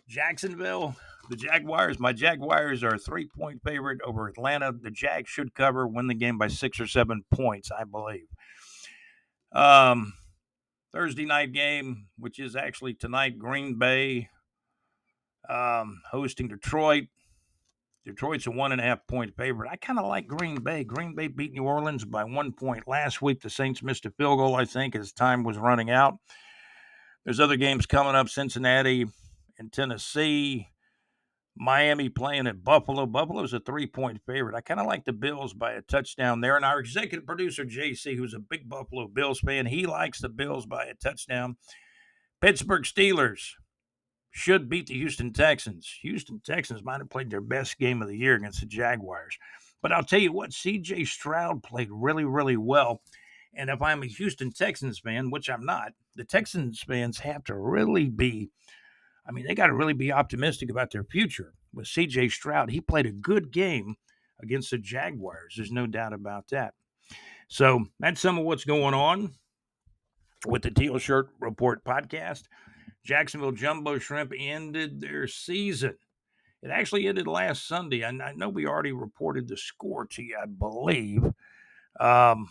Jacksonville, 0.07 0.95
the 1.29 1.35
Jaguars. 1.35 1.99
My 1.99 2.13
Jaguars 2.13 2.83
are 2.83 2.95
a 2.95 2.99
three 2.99 3.27
point 3.27 3.61
favorite 3.63 3.99
over 4.05 4.27
Atlanta. 4.27 4.71
The 4.71 4.91
Jags 4.91 5.29
should 5.29 5.53
cover, 5.53 5.87
win 5.87 6.07
the 6.07 6.13
game 6.13 6.37
by 6.37 6.47
six 6.47 6.79
or 6.79 6.87
seven 6.87 7.25
points, 7.31 7.71
I 7.71 7.83
believe. 7.83 8.27
Um, 9.51 10.13
Thursday 10.95 11.25
night 11.25 11.51
game, 11.51 12.07
which 12.17 12.39
is 12.39 12.55
actually 12.55 12.93
tonight, 12.93 13.37
Green 13.37 13.77
Bay 13.77 14.29
um, 15.49 16.01
hosting 16.09 16.47
Detroit. 16.47 17.03
Detroit's 18.05 18.47
a 18.47 18.51
one 18.51 18.71
and 18.71 18.79
a 18.79 18.83
half 18.85 19.05
point 19.05 19.35
favorite. 19.35 19.69
I 19.69 19.75
kind 19.75 19.99
of 19.99 20.05
like 20.05 20.25
Green 20.25 20.63
Bay. 20.63 20.85
Green 20.85 21.13
Bay 21.13 21.27
beat 21.27 21.51
New 21.51 21.63
Orleans 21.63 22.05
by 22.05 22.23
one 22.23 22.53
point 22.53 22.87
last 22.87 23.21
week. 23.21 23.41
The 23.41 23.49
Saints 23.49 23.83
missed 23.83 24.05
a 24.05 24.11
field 24.11 24.37
goal, 24.37 24.55
I 24.55 24.63
think, 24.63 24.95
as 24.95 25.11
time 25.11 25.43
was 25.43 25.57
running 25.57 25.89
out. 25.89 26.15
There's 27.25 27.41
other 27.41 27.57
games 27.57 27.85
coming 27.85 28.15
up 28.15 28.29
Cincinnati 28.29 29.05
and 29.59 29.73
Tennessee. 29.73 30.69
Miami 31.57 32.09
playing 32.09 32.47
at 32.47 32.63
Buffalo. 32.63 33.05
Buffalo's 33.05 33.53
a 33.53 33.59
three 33.59 33.87
point 33.87 34.21
favorite. 34.25 34.55
I 34.55 34.61
kind 34.61 34.79
of 34.79 34.85
like 34.85 35.05
the 35.05 35.13
Bills 35.13 35.53
by 35.53 35.73
a 35.73 35.81
touchdown 35.81 36.41
there. 36.41 36.55
And 36.55 36.65
our 36.65 36.79
executive 36.79 37.25
producer, 37.25 37.63
JC, 37.63 38.17
who's 38.17 38.33
a 38.33 38.39
big 38.39 38.67
Buffalo 38.67 39.07
Bills 39.07 39.39
fan, 39.39 39.65
he 39.65 39.85
likes 39.85 40.19
the 40.19 40.29
Bills 40.29 40.65
by 40.65 40.85
a 40.85 40.95
touchdown. 40.95 41.55
Pittsburgh 42.41 42.83
Steelers 42.83 43.51
should 44.31 44.67
beat 44.67 44.87
the 44.87 44.95
Houston 44.95 45.31
Texans. 45.31 45.89
Houston 46.01 46.41
Texans 46.45 46.83
might 46.83 46.99
have 46.99 47.09
played 47.09 47.29
their 47.29 47.41
best 47.41 47.77
game 47.77 48.01
of 48.01 48.09
the 48.09 48.17
year 48.17 48.35
against 48.35 48.59
the 48.59 48.65
Jaguars. 48.65 49.37
But 49.81 49.93
I'll 49.93 50.03
tell 50.03 50.19
you 50.19 50.33
what, 50.33 50.49
CJ 50.49 51.07
Stroud 51.07 51.63
played 51.63 51.87
really, 51.89 52.25
really 52.25 52.57
well. 52.57 53.01
And 53.53 53.69
if 53.69 53.81
I'm 53.81 54.03
a 54.03 54.07
Houston 54.07 54.51
Texans 54.51 54.99
fan, 54.99 55.31
which 55.31 55.49
I'm 55.49 55.65
not, 55.65 55.93
the 56.15 56.25
Texans 56.25 56.81
fans 56.81 57.19
have 57.19 57.45
to 57.45 57.55
really 57.55 58.09
be 58.09 58.49
I 59.27 59.31
mean, 59.31 59.45
they 59.45 59.55
got 59.55 59.67
to 59.67 59.73
really 59.73 59.93
be 59.93 60.11
optimistic 60.11 60.69
about 60.69 60.91
their 60.91 61.03
future. 61.03 61.53
With 61.73 61.87
CJ 61.87 62.31
Stroud, 62.31 62.69
he 62.69 62.79
played 62.79 63.05
a 63.05 63.11
good 63.11 63.51
game 63.51 63.95
against 64.41 64.71
the 64.71 64.77
Jaguars. 64.77 65.55
There's 65.55 65.71
no 65.71 65.87
doubt 65.87 66.13
about 66.13 66.47
that. 66.49 66.73
So 67.47 67.85
that's 67.99 68.21
some 68.21 68.37
of 68.37 68.45
what's 68.45 68.65
going 68.65 68.93
on 68.93 69.33
with 70.45 70.61
the 70.61 70.71
Teal 70.71 70.97
Shirt 70.97 71.29
Report 71.39 71.83
podcast. 71.83 72.43
Jacksonville 73.03 73.51
Jumbo 73.51 73.99
Shrimp 73.99 74.33
ended 74.37 74.99
their 74.99 75.27
season. 75.27 75.95
It 76.63 76.71
actually 76.71 77.07
ended 77.07 77.27
last 77.27 77.67
Sunday. 77.67 78.03
I 78.03 78.11
know 78.11 78.49
we 78.49 78.65
already 78.65 78.91
reported 78.91 79.47
the 79.47 79.57
score 79.57 80.05
to 80.07 80.23
you, 80.23 80.35
I 80.41 80.47
believe. 80.47 81.23
Um, 81.99 82.49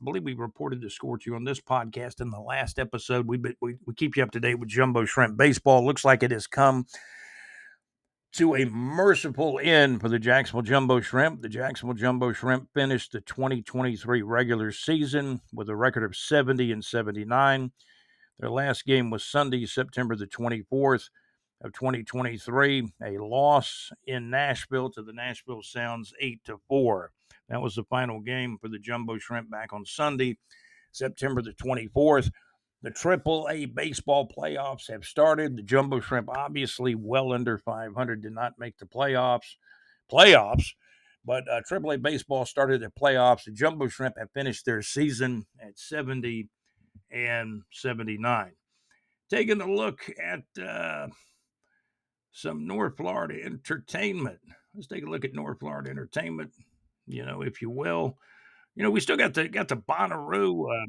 I 0.00 0.04
believe 0.04 0.22
we 0.22 0.34
reported 0.34 0.80
the 0.80 0.90
score 0.90 1.18
to 1.18 1.30
you 1.30 1.34
on 1.34 1.42
this 1.42 1.60
podcast 1.60 2.20
in 2.20 2.30
the 2.30 2.38
last 2.38 2.78
episode. 2.78 3.26
We, 3.26 3.40
we, 3.60 3.74
we 3.84 3.94
keep 3.94 4.16
you 4.16 4.22
up 4.22 4.30
to 4.30 4.40
date 4.40 4.54
with 4.54 4.68
Jumbo 4.68 5.04
Shrimp 5.04 5.36
Baseball. 5.36 5.84
Looks 5.84 6.04
like 6.04 6.22
it 6.22 6.30
has 6.30 6.46
come 6.46 6.86
to 8.34 8.54
a 8.54 8.64
merciful 8.66 9.58
end 9.60 10.00
for 10.00 10.08
the 10.08 10.20
Jacksonville 10.20 10.62
Jumbo 10.62 11.00
Shrimp. 11.00 11.42
The 11.42 11.48
Jacksonville 11.48 11.96
Jumbo 11.96 12.32
Shrimp 12.32 12.68
finished 12.72 13.10
the 13.10 13.22
2023 13.22 14.22
regular 14.22 14.70
season 14.70 15.40
with 15.52 15.68
a 15.68 15.74
record 15.74 16.04
of 16.04 16.14
70 16.14 16.70
and 16.70 16.84
79. 16.84 17.72
Their 18.38 18.50
last 18.50 18.84
game 18.84 19.10
was 19.10 19.24
Sunday, 19.24 19.66
September 19.66 20.14
the 20.14 20.28
24th 20.28 21.08
of 21.62 21.72
2023, 21.72 22.88
a 23.02 23.18
loss 23.18 23.90
in 24.06 24.30
Nashville 24.30 24.90
to 24.90 25.02
the 25.02 25.12
Nashville 25.12 25.62
Sounds 25.62 26.14
8 26.20 26.44
to 26.44 26.60
4. 26.68 27.10
That 27.48 27.62
was 27.62 27.74
the 27.74 27.84
final 27.84 28.20
game 28.20 28.58
for 28.60 28.68
the 28.68 28.78
Jumbo 28.78 29.18
Shrimp 29.18 29.50
back 29.50 29.72
on 29.72 29.84
Sunday, 29.84 30.38
September 30.92 31.42
the 31.42 31.52
24th. 31.52 32.30
The 32.82 32.90
Triple 32.90 33.48
A 33.50 33.64
baseball 33.64 34.28
playoffs 34.28 34.88
have 34.90 35.04
started. 35.04 35.56
The 35.56 35.62
Jumbo 35.62 36.00
Shrimp, 36.00 36.28
obviously 36.28 36.94
well 36.94 37.32
under 37.32 37.58
500, 37.58 38.22
did 38.22 38.32
not 38.32 38.58
make 38.58 38.78
the 38.78 38.86
playoffs. 38.86 39.56
Playoffs, 40.12 40.74
but 41.24 41.48
uh, 41.50 41.60
Triple 41.66 41.92
A 41.92 41.98
baseball 41.98 42.46
started 42.46 42.82
the 42.82 42.92
playoffs. 43.00 43.44
The 43.44 43.52
Jumbo 43.52 43.88
Shrimp 43.88 44.16
have 44.18 44.30
finished 44.32 44.64
their 44.64 44.82
season 44.82 45.46
at 45.60 45.78
70 45.78 46.48
and 47.10 47.62
79. 47.72 48.52
Taking 49.28 49.60
a 49.60 49.70
look 49.70 50.10
at 50.22 50.44
uh, 50.62 51.08
some 52.32 52.66
North 52.66 52.96
Florida 52.96 53.42
entertainment. 53.44 54.38
Let's 54.74 54.86
take 54.86 55.04
a 55.04 55.10
look 55.10 55.24
at 55.24 55.34
North 55.34 55.58
Florida 55.58 55.90
entertainment 55.90 56.52
you 57.08 57.24
know, 57.24 57.42
if 57.42 57.60
you 57.62 57.70
will. 57.70 58.16
You 58.74 58.84
know, 58.84 58.90
we 58.90 59.00
still 59.00 59.16
got 59.16 59.34
the 59.34 59.48
got 59.48 59.68
the 59.68 59.76
Bonnaroo 59.76 60.64
uh, 60.70 60.86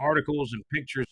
articles 0.00 0.52
and 0.52 0.62
pictures. 0.72 1.06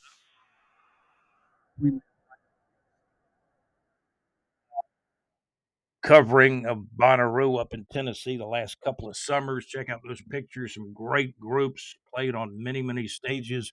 Covering 6.02 6.66
of 6.66 6.84
Bonnaroo 6.98 7.58
up 7.58 7.72
in 7.72 7.86
Tennessee 7.90 8.36
the 8.36 8.46
last 8.46 8.78
couple 8.84 9.08
of 9.08 9.16
summers. 9.16 9.66
Check 9.66 9.88
out 9.88 10.00
those 10.06 10.20
pictures. 10.30 10.74
Some 10.74 10.92
great 10.92 11.38
groups 11.40 11.96
played 12.14 12.34
on 12.34 12.62
many, 12.62 12.82
many 12.82 13.08
stages 13.08 13.72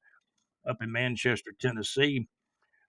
up 0.67 0.77
in 0.81 0.91
Manchester, 0.91 1.51
Tennessee. 1.59 2.27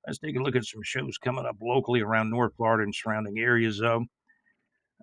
Let's 0.06 0.18
take 0.18 0.36
a 0.36 0.40
look 0.40 0.56
at 0.56 0.64
some 0.64 0.82
shows 0.82 1.18
coming 1.18 1.44
up 1.44 1.56
locally 1.60 2.00
around 2.00 2.30
North 2.30 2.54
Florida 2.56 2.84
and 2.84 2.94
surrounding 2.94 3.38
areas, 3.38 3.78
though. 3.80 4.04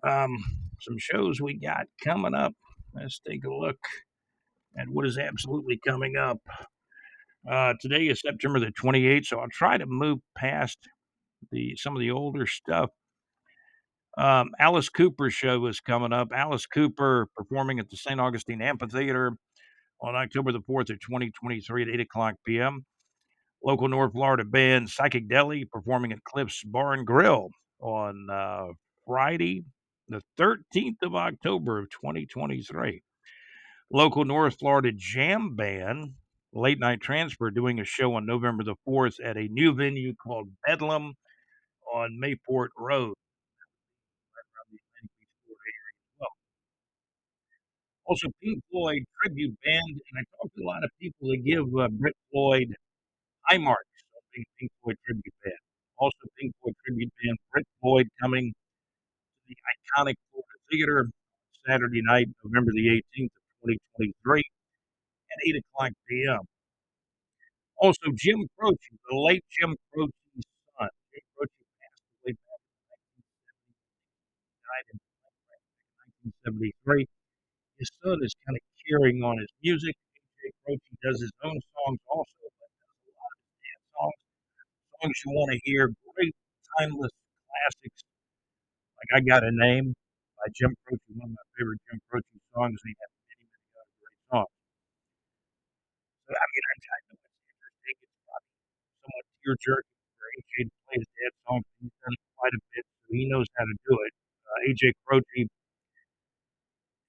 Um, 0.04 0.38
some 0.82 0.98
shows 0.98 1.42
we 1.42 1.56
got 1.56 1.88
coming 2.04 2.34
up 2.34 2.54
Let's 2.94 3.20
take 3.20 3.46
a 3.46 3.54
look 3.54 3.78
at 4.78 4.90
what 4.90 5.06
is 5.06 5.18
absolutely 5.18 5.80
coming 5.86 6.16
up. 6.18 6.40
Uh, 7.50 7.74
today 7.80 8.08
is 8.08 8.22
September 8.22 8.60
the 8.60 8.72
28th, 8.72 9.26
so 9.26 9.40
I'll 9.40 9.48
try 9.50 9.78
to 9.78 9.86
move 9.86 10.20
past 10.38 10.78
the 11.52 11.76
some 11.78 11.96
of 11.96 12.00
the 12.00 12.12
older 12.12 12.46
stuff. 12.46 12.90
Um, 14.18 14.50
Alice 14.60 14.90
Cooper 14.90 15.30
show 15.30 15.66
is 15.68 15.80
coming 15.80 16.12
up. 16.12 16.30
Alice 16.34 16.66
Cooper 16.66 17.28
performing 17.38 17.80
at 17.80 17.90
the 17.90 17.98
St. 17.98 18.20
Augustine 18.20 18.62
Amphitheater 18.62 19.38
on 20.02 20.16
October 20.16 20.52
the 20.52 20.62
4th 20.62 20.90
of 20.90 21.00
2023 21.00 21.84
at 21.84 21.90
8 21.90 22.00
o'clock 22.02 22.36
p.m. 22.46 22.86
Local 23.64 23.88
North 23.88 24.14
Florida 24.14 24.44
band 24.44 24.90
Psychic 24.90 25.30
Deli 25.30 25.66
performing 25.66 26.12
at 26.12 26.24
Cliff's 26.24 26.64
Bar 26.64 26.94
and 26.94 27.06
Grill 27.06 27.50
on 27.80 28.28
uh, 28.30 28.68
Friday, 29.06 29.64
the 30.10 30.22
13th 30.40 31.02
of 31.04 31.16
October 31.16 31.80
of 31.80 31.90
2023. 31.92 33.02
Local 33.92 34.26
North 34.26 34.58
Florida 34.60 34.92
jam 34.96 35.56
band, 35.56 36.14
Late 36.54 36.80
Night 36.80 37.02
Transfer, 37.02 37.52
doing 37.52 37.80
a 37.80 37.86
show 37.86 38.16
on 38.16 38.26
November 38.26 38.64
the 38.64 38.76
4th 38.88 39.16
at 39.24 39.38
a 39.38 39.48
new 39.48 39.74
venue 39.74 40.14
called 40.16 40.50
Bedlam 40.66 41.14
on 41.94 42.20
Mayport 42.22 42.70
Road. 42.78 43.14
Also, 48.06 48.28
Pink 48.42 48.64
Floyd 48.72 49.04
tribute 49.22 49.56
band, 49.64 49.86
and 49.88 50.16
I 50.18 50.24
talked 50.42 50.56
to 50.58 50.64
a 50.64 50.66
lot 50.66 50.84
of 50.84 50.90
people 51.00 51.30
that 51.30 51.44
give 51.46 51.66
uh, 51.78 51.88
Brit 51.90 52.16
Floyd 52.32 52.74
high 53.46 53.60
marks. 53.60 53.86
Pink 54.34 54.72
Floyd 54.82 54.96
tribute 55.06 55.36
band. 55.44 55.62
Also, 56.00 56.18
Pink 56.40 56.54
Floyd 56.62 56.74
tribute 56.88 57.14
band, 57.22 57.38
Brit 57.54 57.68
Floyd 57.82 58.08
coming 58.20 58.52
the 59.50 59.58
iconic 59.58 60.16
Florida 60.30 60.58
Theater 60.72 61.10
Saturday 61.66 62.02
night, 62.06 62.30
November 62.46 62.72
the 62.72 63.02
18th 63.18 63.34
of 63.34 63.66
2023 63.66 64.40
at 64.40 65.38
8 65.46 65.56
o'clock 65.58 65.92
p.m. 66.08 66.46
Also, 67.82 68.14
Jim 68.14 68.46
Croce, 68.58 68.78
the 69.10 69.18
late 69.18 69.44
Jim 69.50 69.76
Croce's 69.92 70.46
son. 70.78 70.90
Jim 71.10 71.26
Croce 71.34 71.66
passed 71.82 72.06
away 72.22 72.34
back 72.46 72.62
in 73.18 73.26
1970, 73.50 73.74
died 74.70 74.88
in 74.94 74.98
1973. 76.30 77.10
His 77.82 77.90
son 78.06 78.18
is 78.22 78.34
kind 78.46 78.54
of 78.54 78.64
carrying 78.86 79.24
on 79.26 79.42
his 79.42 79.50
music. 79.66 79.96
AJ 79.98 80.54
Croce 80.62 80.94
does 81.02 81.18
his 81.22 81.34
own 81.42 81.58
songs 81.58 82.00
also, 82.06 82.46
but 82.62 82.70
does 82.78 83.02
a 83.02 83.14
lot 83.18 83.34
of 83.34 83.42
dance 83.66 83.86
songs, 83.98 84.20
songs 85.02 85.18
you 85.26 85.32
want 85.34 85.50
to 85.56 85.60
hear, 85.66 85.90
great 86.14 86.36
timeless 86.78 87.16
classics 87.50 88.09
like 89.00 89.12
I 89.16 89.22
Got 89.26 89.44
a 89.48 89.52
Name 89.54 89.96
by 90.40 90.48
Jim 90.56 90.76
Croce, 90.86 91.02
one 91.16 91.32
of 91.32 91.36
my 91.36 91.48
favorite 91.58 91.82
Jim 91.90 92.00
Croce 92.12 92.28
songs. 92.56 92.80
And 92.84 92.90
he 92.92 92.96
has 93.00 93.12
many, 93.32 93.46
many 93.48 93.70
other 93.80 93.96
great 94.04 94.22
songs. 94.32 94.54
So, 96.28 96.32
I 96.36 96.46
mean, 96.52 96.66
I, 96.68 96.76
I 96.80 97.00
know 97.08 97.18
it's 97.20 97.40
interesting. 97.48 97.98
It's 98.04 98.18
probably 98.28 98.54
somewhat 99.04 99.26
tear 99.44 99.56
jerking 99.60 100.00
for 100.20 100.28
AJ 100.36 100.54
to 100.68 100.76
play 100.88 100.98
his 101.00 101.10
dad's 101.18 101.40
songs. 101.48 101.66
He's 101.82 101.96
done 102.04 102.16
it 102.16 102.24
quite 102.40 102.56
a 102.56 102.62
bit, 102.76 102.86
so 102.88 103.08
he 103.16 103.26
knows 103.30 103.48
how 103.58 103.66
to 103.66 103.76
do 103.88 103.96
it. 104.06 104.14
Uh, 104.48 104.60
AJ 104.72 104.84
Croce 105.08 105.44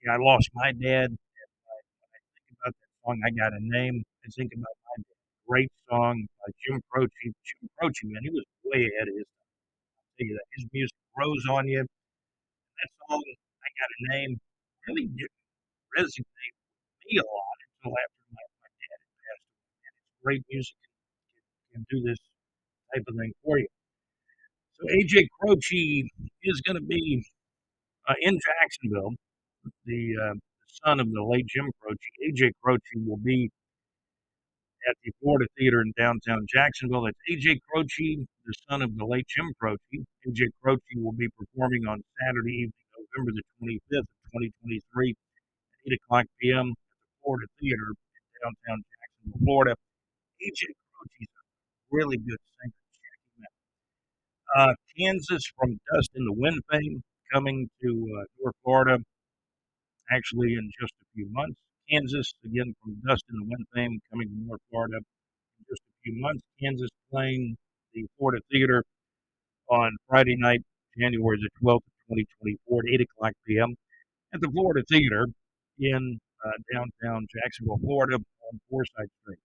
Yeah, 0.04 0.14
I 0.14 0.18
lost 0.22 0.48
my 0.54 0.72
dad. 0.72 1.10
And 1.12 1.18
I, 1.18 1.76
when 2.00 2.10
I 2.14 2.20
think 2.34 2.48
about 2.60 2.74
that 2.76 2.92
song, 3.04 3.18
I 3.26 3.30
got 3.34 3.52
a 3.54 3.62
name. 3.62 4.04
I 4.24 4.28
think 4.30 4.52
about 4.54 4.76
my 4.86 4.96
dad. 5.02 5.18
Great 5.48 5.72
song 5.90 6.16
by 6.40 6.48
Jim 6.64 6.80
Croce. 6.90 7.10
Jim 7.24 7.64
Croce, 7.78 8.04
man, 8.06 8.22
he 8.22 8.30
was 8.30 8.44
way 8.64 8.86
ahead 8.86 9.08
of 9.10 9.16
his 9.18 9.28
time. 9.28 9.50
I'll 9.50 10.12
tell 10.18 10.26
you 10.28 10.34
that. 10.38 10.48
His 10.56 10.66
music 10.72 10.99
grows 11.20 11.44
on 11.50 11.68
you. 11.68 11.84
That 11.84 12.90
song, 13.08 13.20
I 13.20 13.68
got 13.76 13.90
a 13.92 14.00
name, 14.16 14.40
really 14.88 15.06
didn't 15.12 15.36
resonate 15.92 16.52
with 16.56 17.04
me 17.12 17.20
a 17.20 17.26
lot 17.28 17.58
until 17.60 17.92
after 17.92 18.24
my, 18.32 18.44
my 18.64 18.70
dad 18.80 19.00
had 19.04 19.12
passed 19.20 19.44
away. 19.52 19.84
And 19.84 19.94
it's 20.00 20.16
great 20.24 20.42
music 20.48 20.76
can, 20.80 21.84
can 21.84 21.86
do 21.92 22.00
this 22.08 22.16
type 22.94 23.04
of 23.04 23.14
thing 23.20 23.32
for 23.44 23.58
you. 23.58 23.68
So 24.80 24.88
AJ 24.88 25.28
Croce 25.36 26.08
is 26.42 26.60
going 26.64 26.80
to 26.80 26.86
be 26.88 27.22
uh, 28.08 28.14
in 28.22 28.38
Jacksonville. 28.40 29.12
The 29.84 30.16
uh, 30.16 30.34
son 30.84 31.00
of 31.00 31.12
the 31.12 31.22
late 31.22 31.44
Jim 31.52 31.68
Croce, 31.82 32.00
AJ 32.24 32.52
Croce, 32.64 32.96
will 33.04 33.20
be 33.20 33.50
at 34.88 34.96
the 35.04 35.12
Florida 35.20 35.46
Theater 35.58 35.82
in 35.82 35.92
downtown 35.98 36.46
Jacksonville. 36.48 37.02
That's 37.02 37.18
AJ 37.30 37.60
Croce, 37.68 38.26
the 38.46 38.54
son 38.68 38.82
of 38.82 38.96
the 38.96 39.04
late 39.04 39.26
Jim 39.28 39.52
Croce. 39.58 39.78
AJ 39.92 40.48
Croce 40.62 40.96
will 40.96 41.12
be 41.12 41.28
performing 41.36 41.86
on 41.86 42.02
Saturday 42.20 42.68
evening, 42.68 42.86
November 42.96 43.32
the 43.34 43.44
25th 43.60 44.08
of 44.08 44.24
2023 44.32 45.10
at 45.10 45.92
8 45.92 45.98
o'clock 46.04 46.26
p.m. 46.40 46.70
at 46.70 46.76
the 46.76 47.12
Florida 47.22 47.46
Theater 47.60 47.88
in 47.92 48.24
downtown 48.42 48.80
Jacksonville, 48.88 49.40
Florida. 49.44 49.74
AJ 50.42 50.62
Croce 50.94 51.20
is 51.20 51.28
a 51.28 51.44
really 51.90 52.16
good 52.16 52.40
singer. 52.60 52.74
Uh, 54.56 54.74
Kansas 54.98 55.42
from 55.56 55.78
Dust 55.92 56.10
in 56.14 56.24
the 56.24 56.32
Wind 56.32 56.60
fame 56.70 57.02
coming 57.32 57.70
to 57.82 57.88
uh, 57.88 58.24
North 58.42 58.56
Florida 58.64 58.98
actually 60.10 60.54
in 60.54 60.70
just 60.80 60.92
a 61.00 61.06
few 61.14 61.28
months. 61.30 61.58
Kansas, 61.90 62.34
again 62.44 62.74
from 62.82 62.96
Dust 63.06 63.24
in 63.30 63.36
the 63.40 63.46
Wind 63.46 63.66
fame, 63.74 64.00
coming 64.10 64.28
to 64.28 64.34
North 64.46 64.60
Florida 64.70 64.96
in 64.98 65.64
just 65.68 65.82
a 65.82 65.94
few 66.04 66.20
months. 66.20 66.42
Kansas 66.62 66.90
playing 67.10 67.56
the 67.94 68.06
Florida 68.16 68.42
Theater 68.50 68.84
on 69.68 69.96
Friday 70.08 70.36
night, 70.38 70.60
January 70.98 71.38
the 71.38 71.50
12th, 71.62 71.86
2024, 72.08 72.78
at 72.78 72.94
8 72.94 73.00
o'clock 73.00 73.32
p.m. 73.46 73.74
at 74.34 74.40
the 74.40 74.48
Florida 74.50 74.82
Theater 74.88 75.26
in 75.78 76.18
uh, 76.44 76.50
downtown 76.72 77.26
Jacksonville, 77.34 77.78
Florida 77.82 78.16
on 78.16 78.60
Forsyth 78.70 79.10
Street. 79.22 79.38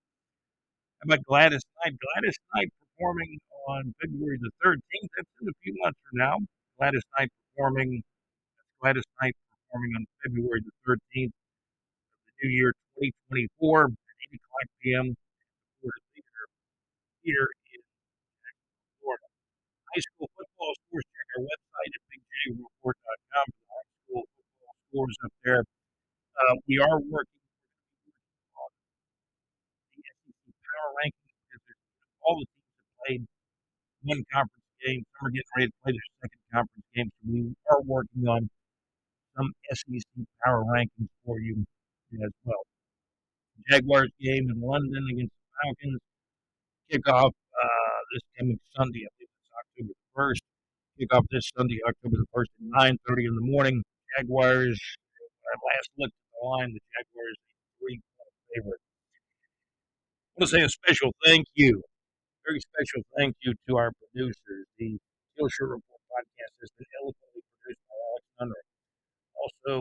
How 1.02 1.14
about 1.14 1.26
Gladys 1.26 1.64
Knight? 1.84 1.96
Gladys 1.98 2.38
Knight 2.54 2.70
performing 2.82 3.40
on 3.68 3.94
February 4.02 4.38
the 4.40 4.52
13th. 4.66 5.10
That's 5.18 5.30
in 5.42 5.50
a 5.50 5.58
few 5.64 5.74
months 5.82 6.00
from 6.10 6.20
now. 6.20 6.38
Gladys 6.78 7.04
Knight 7.18 7.30
performing. 7.56 8.04
Gladys 8.82 9.04
Knight 9.22 9.36
performing 9.50 9.92
on 9.98 10.06
February 10.24 10.62
the 10.62 10.94
13th 11.16 11.26
of 11.26 11.32
the 11.32 11.32
new 11.32 11.45
year 12.48 12.74
2024 12.98 13.86
at 13.86 13.92
8 13.92 14.40
o'clock 14.40 14.68
p.m. 14.82 15.08
Here 17.26 17.50
in 17.74 17.82
Florida. 19.02 19.28
High 19.90 20.04
school 20.06 20.30
football 20.38 20.74
scores. 20.78 21.06
Check 21.10 21.28
our 21.38 21.42
website 21.42 21.92
at 21.98 22.04
bigjreport.com 22.06 23.48
for 23.50 23.66
high 23.74 23.90
school 24.06 24.24
football 24.30 24.74
scores 24.86 25.18
up 25.26 25.34
there. 25.42 25.64
Uh, 25.66 26.56
we 26.70 26.78
are 26.78 27.00
working 27.10 27.42
on 28.62 28.70
the 29.96 30.02
SEC 30.06 30.54
power 30.54 30.92
rankings 31.02 31.34
because 31.50 31.80
all 32.22 32.38
the 32.38 32.46
teams 32.46 32.78
have 32.78 32.92
played 33.02 33.24
one 34.06 34.22
conference 34.30 34.70
game. 34.86 35.02
Some 35.18 35.26
are 35.26 35.34
getting 35.34 35.54
ready 35.58 35.68
to 35.74 35.78
play 35.82 35.94
their 35.98 36.10
second 36.22 36.44
conference 36.54 36.88
game. 36.94 37.10
So 37.10 37.26
we 37.26 37.42
are 37.74 37.82
working 37.90 38.24
on 38.30 38.42
some 39.34 39.50
SEC 39.74 40.30
power 40.46 40.62
rankings 40.62 41.10
for 41.26 41.40
you 41.40 41.66
as 42.24 42.32
well. 42.44 42.64
Jaguars 43.70 44.12
game 44.20 44.50
in 44.50 44.62
London 44.62 45.04
against 45.12 45.34
the 45.34 45.48
Falcons. 45.64 46.02
Kickoff 46.92 47.32
uh, 47.32 48.00
this 48.14 48.22
coming 48.38 48.60
Sunday. 48.76 49.04
I 49.06 49.12
think 49.18 49.30
it's 49.32 49.50
October 49.58 49.94
1st. 50.16 50.44
Kickoff 51.00 51.26
this 51.32 51.52
Sunday, 51.58 51.80
October 51.88 52.18
the 52.18 52.30
1st 52.36 52.52
at 52.62 52.96
9.30 53.10 53.28
in 53.28 53.36
the 53.36 53.42
morning. 53.42 53.84
Jaguars, 54.16 54.80
our 55.48 55.60
last 55.74 55.90
look 55.98 56.10
at 56.10 56.28
the 56.32 56.48
line, 56.48 56.72
the 56.74 56.80
Jaguars 56.94 57.38
three-point 57.80 58.34
favorite. 58.54 58.80
I 58.80 60.40
want 60.40 60.50
to 60.50 60.56
say 60.56 60.62
a 60.64 60.70
special 60.70 61.12
thank 61.24 61.48
you 61.56 61.82
very 62.46 62.62
special 62.62 63.02
thank 63.18 63.36
you 63.42 63.54
to 63.68 63.78
our 63.78 63.92
producers. 63.98 64.66
The 64.78 64.98
Teal 65.34 65.50
Shirt 65.50 65.70
Report 65.70 66.02
podcast 66.14 66.54
has 66.62 66.70
been 66.78 66.86
eloquently 67.02 67.42
produced 67.42 67.82
by 67.90 67.98
Alex 67.98 68.26
Nunnery. 68.38 68.66
Also, 69.34 69.74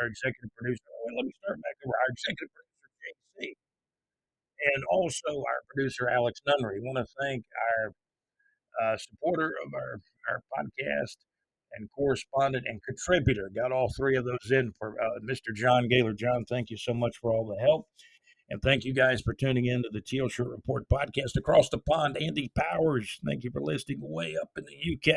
our 0.00 0.08
executive 0.08 0.50
producer, 0.56 0.84
let 1.16 1.24
me 1.24 1.32
start 1.42 1.58
back 1.62 1.76
over, 1.84 1.94
our 1.94 2.10
executive 2.12 2.52
producer, 2.52 2.88
JC. 3.02 3.56
And 4.74 4.82
also 4.90 5.30
our 5.30 5.60
producer, 5.68 6.08
Alex 6.08 6.40
Nunnery. 6.46 6.80
We 6.80 6.88
want 6.88 6.98
to 7.04 7.08
thank 7.20 7.44
our 7.54 7.92
uh, 8.82 8.96
supporter 8.96 9.52
of 9.64 9.74
our, 9.74 10.00
our 10.28 10.40
podcast 10.52 11.16
and 11.72 11.88
correspondent 11.92 12.64
and 12.66 12.80
contributor. 12.82 13.50
Got 13.54 13.72
all 13.72 13.92
three 13.96 14.16
of 14.16 14.24
those 14.24 14.50
in 14.50 14.72
for 14.78 14.96
uh, 15.00 15.20
Mr. 15.28 15.54
John 15.54 15.88
Gaylor. 15.88 16.14
John, 16.14 16.44
thank 16.48 16.70
you 16.70 16.76
so 16.76 16.94
much 16.94 17.16
for 17.20 17.32
all 17.32 17.46
the 17.46 17.60
help. 17.60 17.86
And 18.48 18.62
thank 18.62 18.84
you 18.84 18.94
guys 18.94 19.20
for 19.20 19.34
tuning 19.34 19.66
in 19.66 19.82
to 19.82 19.88
the 19.90 20.00
Teal 20.00 20.28
Shirt 20.28 20.48
Report 20.48 20.88
podcast 20.88 21.36
across 21.36 21.68
the 21.68 21.78
pond. 21.78 22.16
Andy 22.16 22.50
Powers, 22.56 23.18
thank 23.26 23.42
you 23.42 23.50
for 23.50 23.60
listening 23.60 23.98
way 24.00 24.36
up 24.40 24.50
in 24.56 24.64
the 24.64 24.94
UK. 24.94 25.16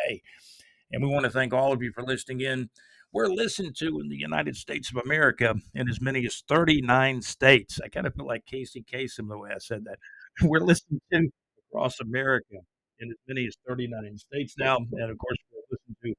And 0.91 1.03
we 1.03 1.09
want 1.09 1.25
to 1.25 1.31
thank 1.31 1.53
all 1.53 1.71
of 1.71 1.83
you 1.83 1.91
for 1.93 2.03
listening 2.03 2.41
in. 2.41 2.69
We're 3.11 3.27
listened 3.27 3.75
to 3.77 3.99
in 3.99 4.09
the 4.09 4.17
United 4.17 4.55
States 4.55 4.91
of 4.91 4.97
America 5.03 5.55
in 5.73 5.89
as 5.89 5.99
many 5.99 6.25
as 6.27 6.43
39 6.47 7.23
states. 7.23 7.79
I 7.83 7.87
kind 7.87 8.05
of 8.05 8.13
feel 8.13 8.27
like 8.27 8.45
Casey 8.45 8.83
Kasem 8.83 9.29
the 9.29 9.37
way 9.37 9.49
I 9.53 9.57
said 9.57 9.83
that. 9.85 9.97
We're 10.47 10.59
listened 10.59 11.01
to 11.11 11.29
across 11.71 11.99
America 11.99 12.57
in 12.99 13.09
as 13.09 13.17
many 13.27 13.47
as 13.47 13.55
39 13.67 14.17
states 14.17 14.53
now. 14.59 14.77
And 14.77 15.11
of 15.11 15.17
course, 15.17 15.37
we're 15.51 15.61
listened 15.71 15.95
to 16.03 16.13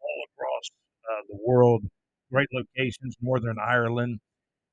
all 0.00 0.22
across 0.32 0.70
uh, 1.10 1.22
the 1.28 1.38
world. 1.46 1.84
Great 2.32 2.48
locations, 2.52 3.16
Northern 3.20 3.56
Ireland, 3.58 4.20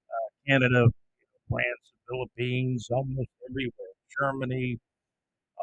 uh, 0.10 0.30
Canada, 0.48 0.88
France, 1.50 1.94
Philippines, 2.10 2.88
almost 2.92 3.30
everywhere, 3.50 3.94
Germany, 4.20 4.78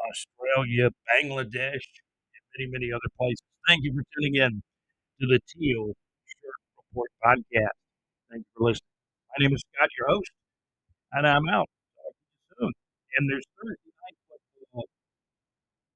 Australia, 0.09 0.89
Bangladesh, 1.09 1.85
and 1.85 2.43
many, 2.57 2.69
many 2.69 2.91
other 2.91 3.09
places. 3.17 3.41
Thank 3.67 3.83
you 3.83 3.93
for 3.93 4.03
tuning 4.13 4.35
in 4.35 4.61
to 5.21 5.25
the 5.27 5.39
Teal 5.47 5.95
Shirt 6.27 6.59
Report 6.75 7.09
podcast. 7.23 7.77
Thank 8.27 8.43
you 8.43 8.51
for 8.57 8.63
listening. 8.67 8.95
My 9.31 9.37
name 9.47 9.55
is 9.55 9.63
Scott, 9.71 9.89
your 9.97 10.07
host, 10.11 10.31
and 11.13 11.27
I'm 11.27 11.47
out. 11.47 11.69
Soon. 12.59 12.71
And 13.15 13.23
there's 13.31 13.47
Thursday 13.55 13.91
night 13.95 14.17
football 14.27 14.87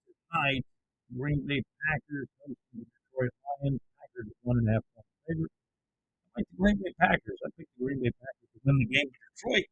tonight. 0.07 0.63
Green 1.11 1.43
Bay 1.47 1.59
Packers 1.83 2.27
hosting 2.39 2.79
the 2.79 2.87
Detroit 2.87 3.33
Lions. 3.43 3.81
Packers 3.99 4.29
one 4.43 4.57
and 4.63 4.67
a 4.69 4.79
half 4.79 4.85
point 4.95 5.09
favorite. 5.27 5.51
I 5.51 6.39
like 6.39 6.47
the 6.47 6.57
Green 6.59 6.77
Bay 6.79 6.93
Packers. 6.99 7.39
I 7.43 7.49
think 7.59 7.67
the 7.75 7.79
Green 7.83 7.99
Bay 7.99 8.13
Packers 8.15 8.47
will 8.55 8.63
win 8.71 8.75
the 8.79 8.87
game 8.87 9.09
Detroit. 9.11 9.67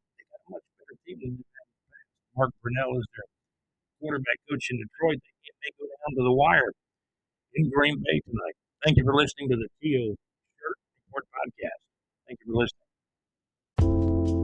Mark 2.36 2.52
Brunell 2.62 3.00
is 3.00 3.08
their 3.16 3.28
quarterback 4.00 4.38
coach 4.50 4.68
in 4.70 4.78
Detroit. 4.78 5.24
They 5.24 5.54
may 5.64 5.72
go 5.80 5.88
down 5.88 6.12
to 6.20 6.24
the 6.28 6.36
wire 6.36 6.72
in 7.56 7.72
Green 7.72 7.98
Bay 8.04 8.20
tonight. 8.28 8.58
Thank 8.86 8.98
you 8.98 9.04
for 9.04 9.16
listening 9.16 9.50
to 9.50 9.56
the 9.56 9.68
Teal 9.82 10.16
Shirt 10.60 10.78
Report 11.08 11.26
podcast. 11.34 11.82
Thank 12.28 12.40
you 12.46 12.54
for 12.54 12.62
listening. 12.62 14.37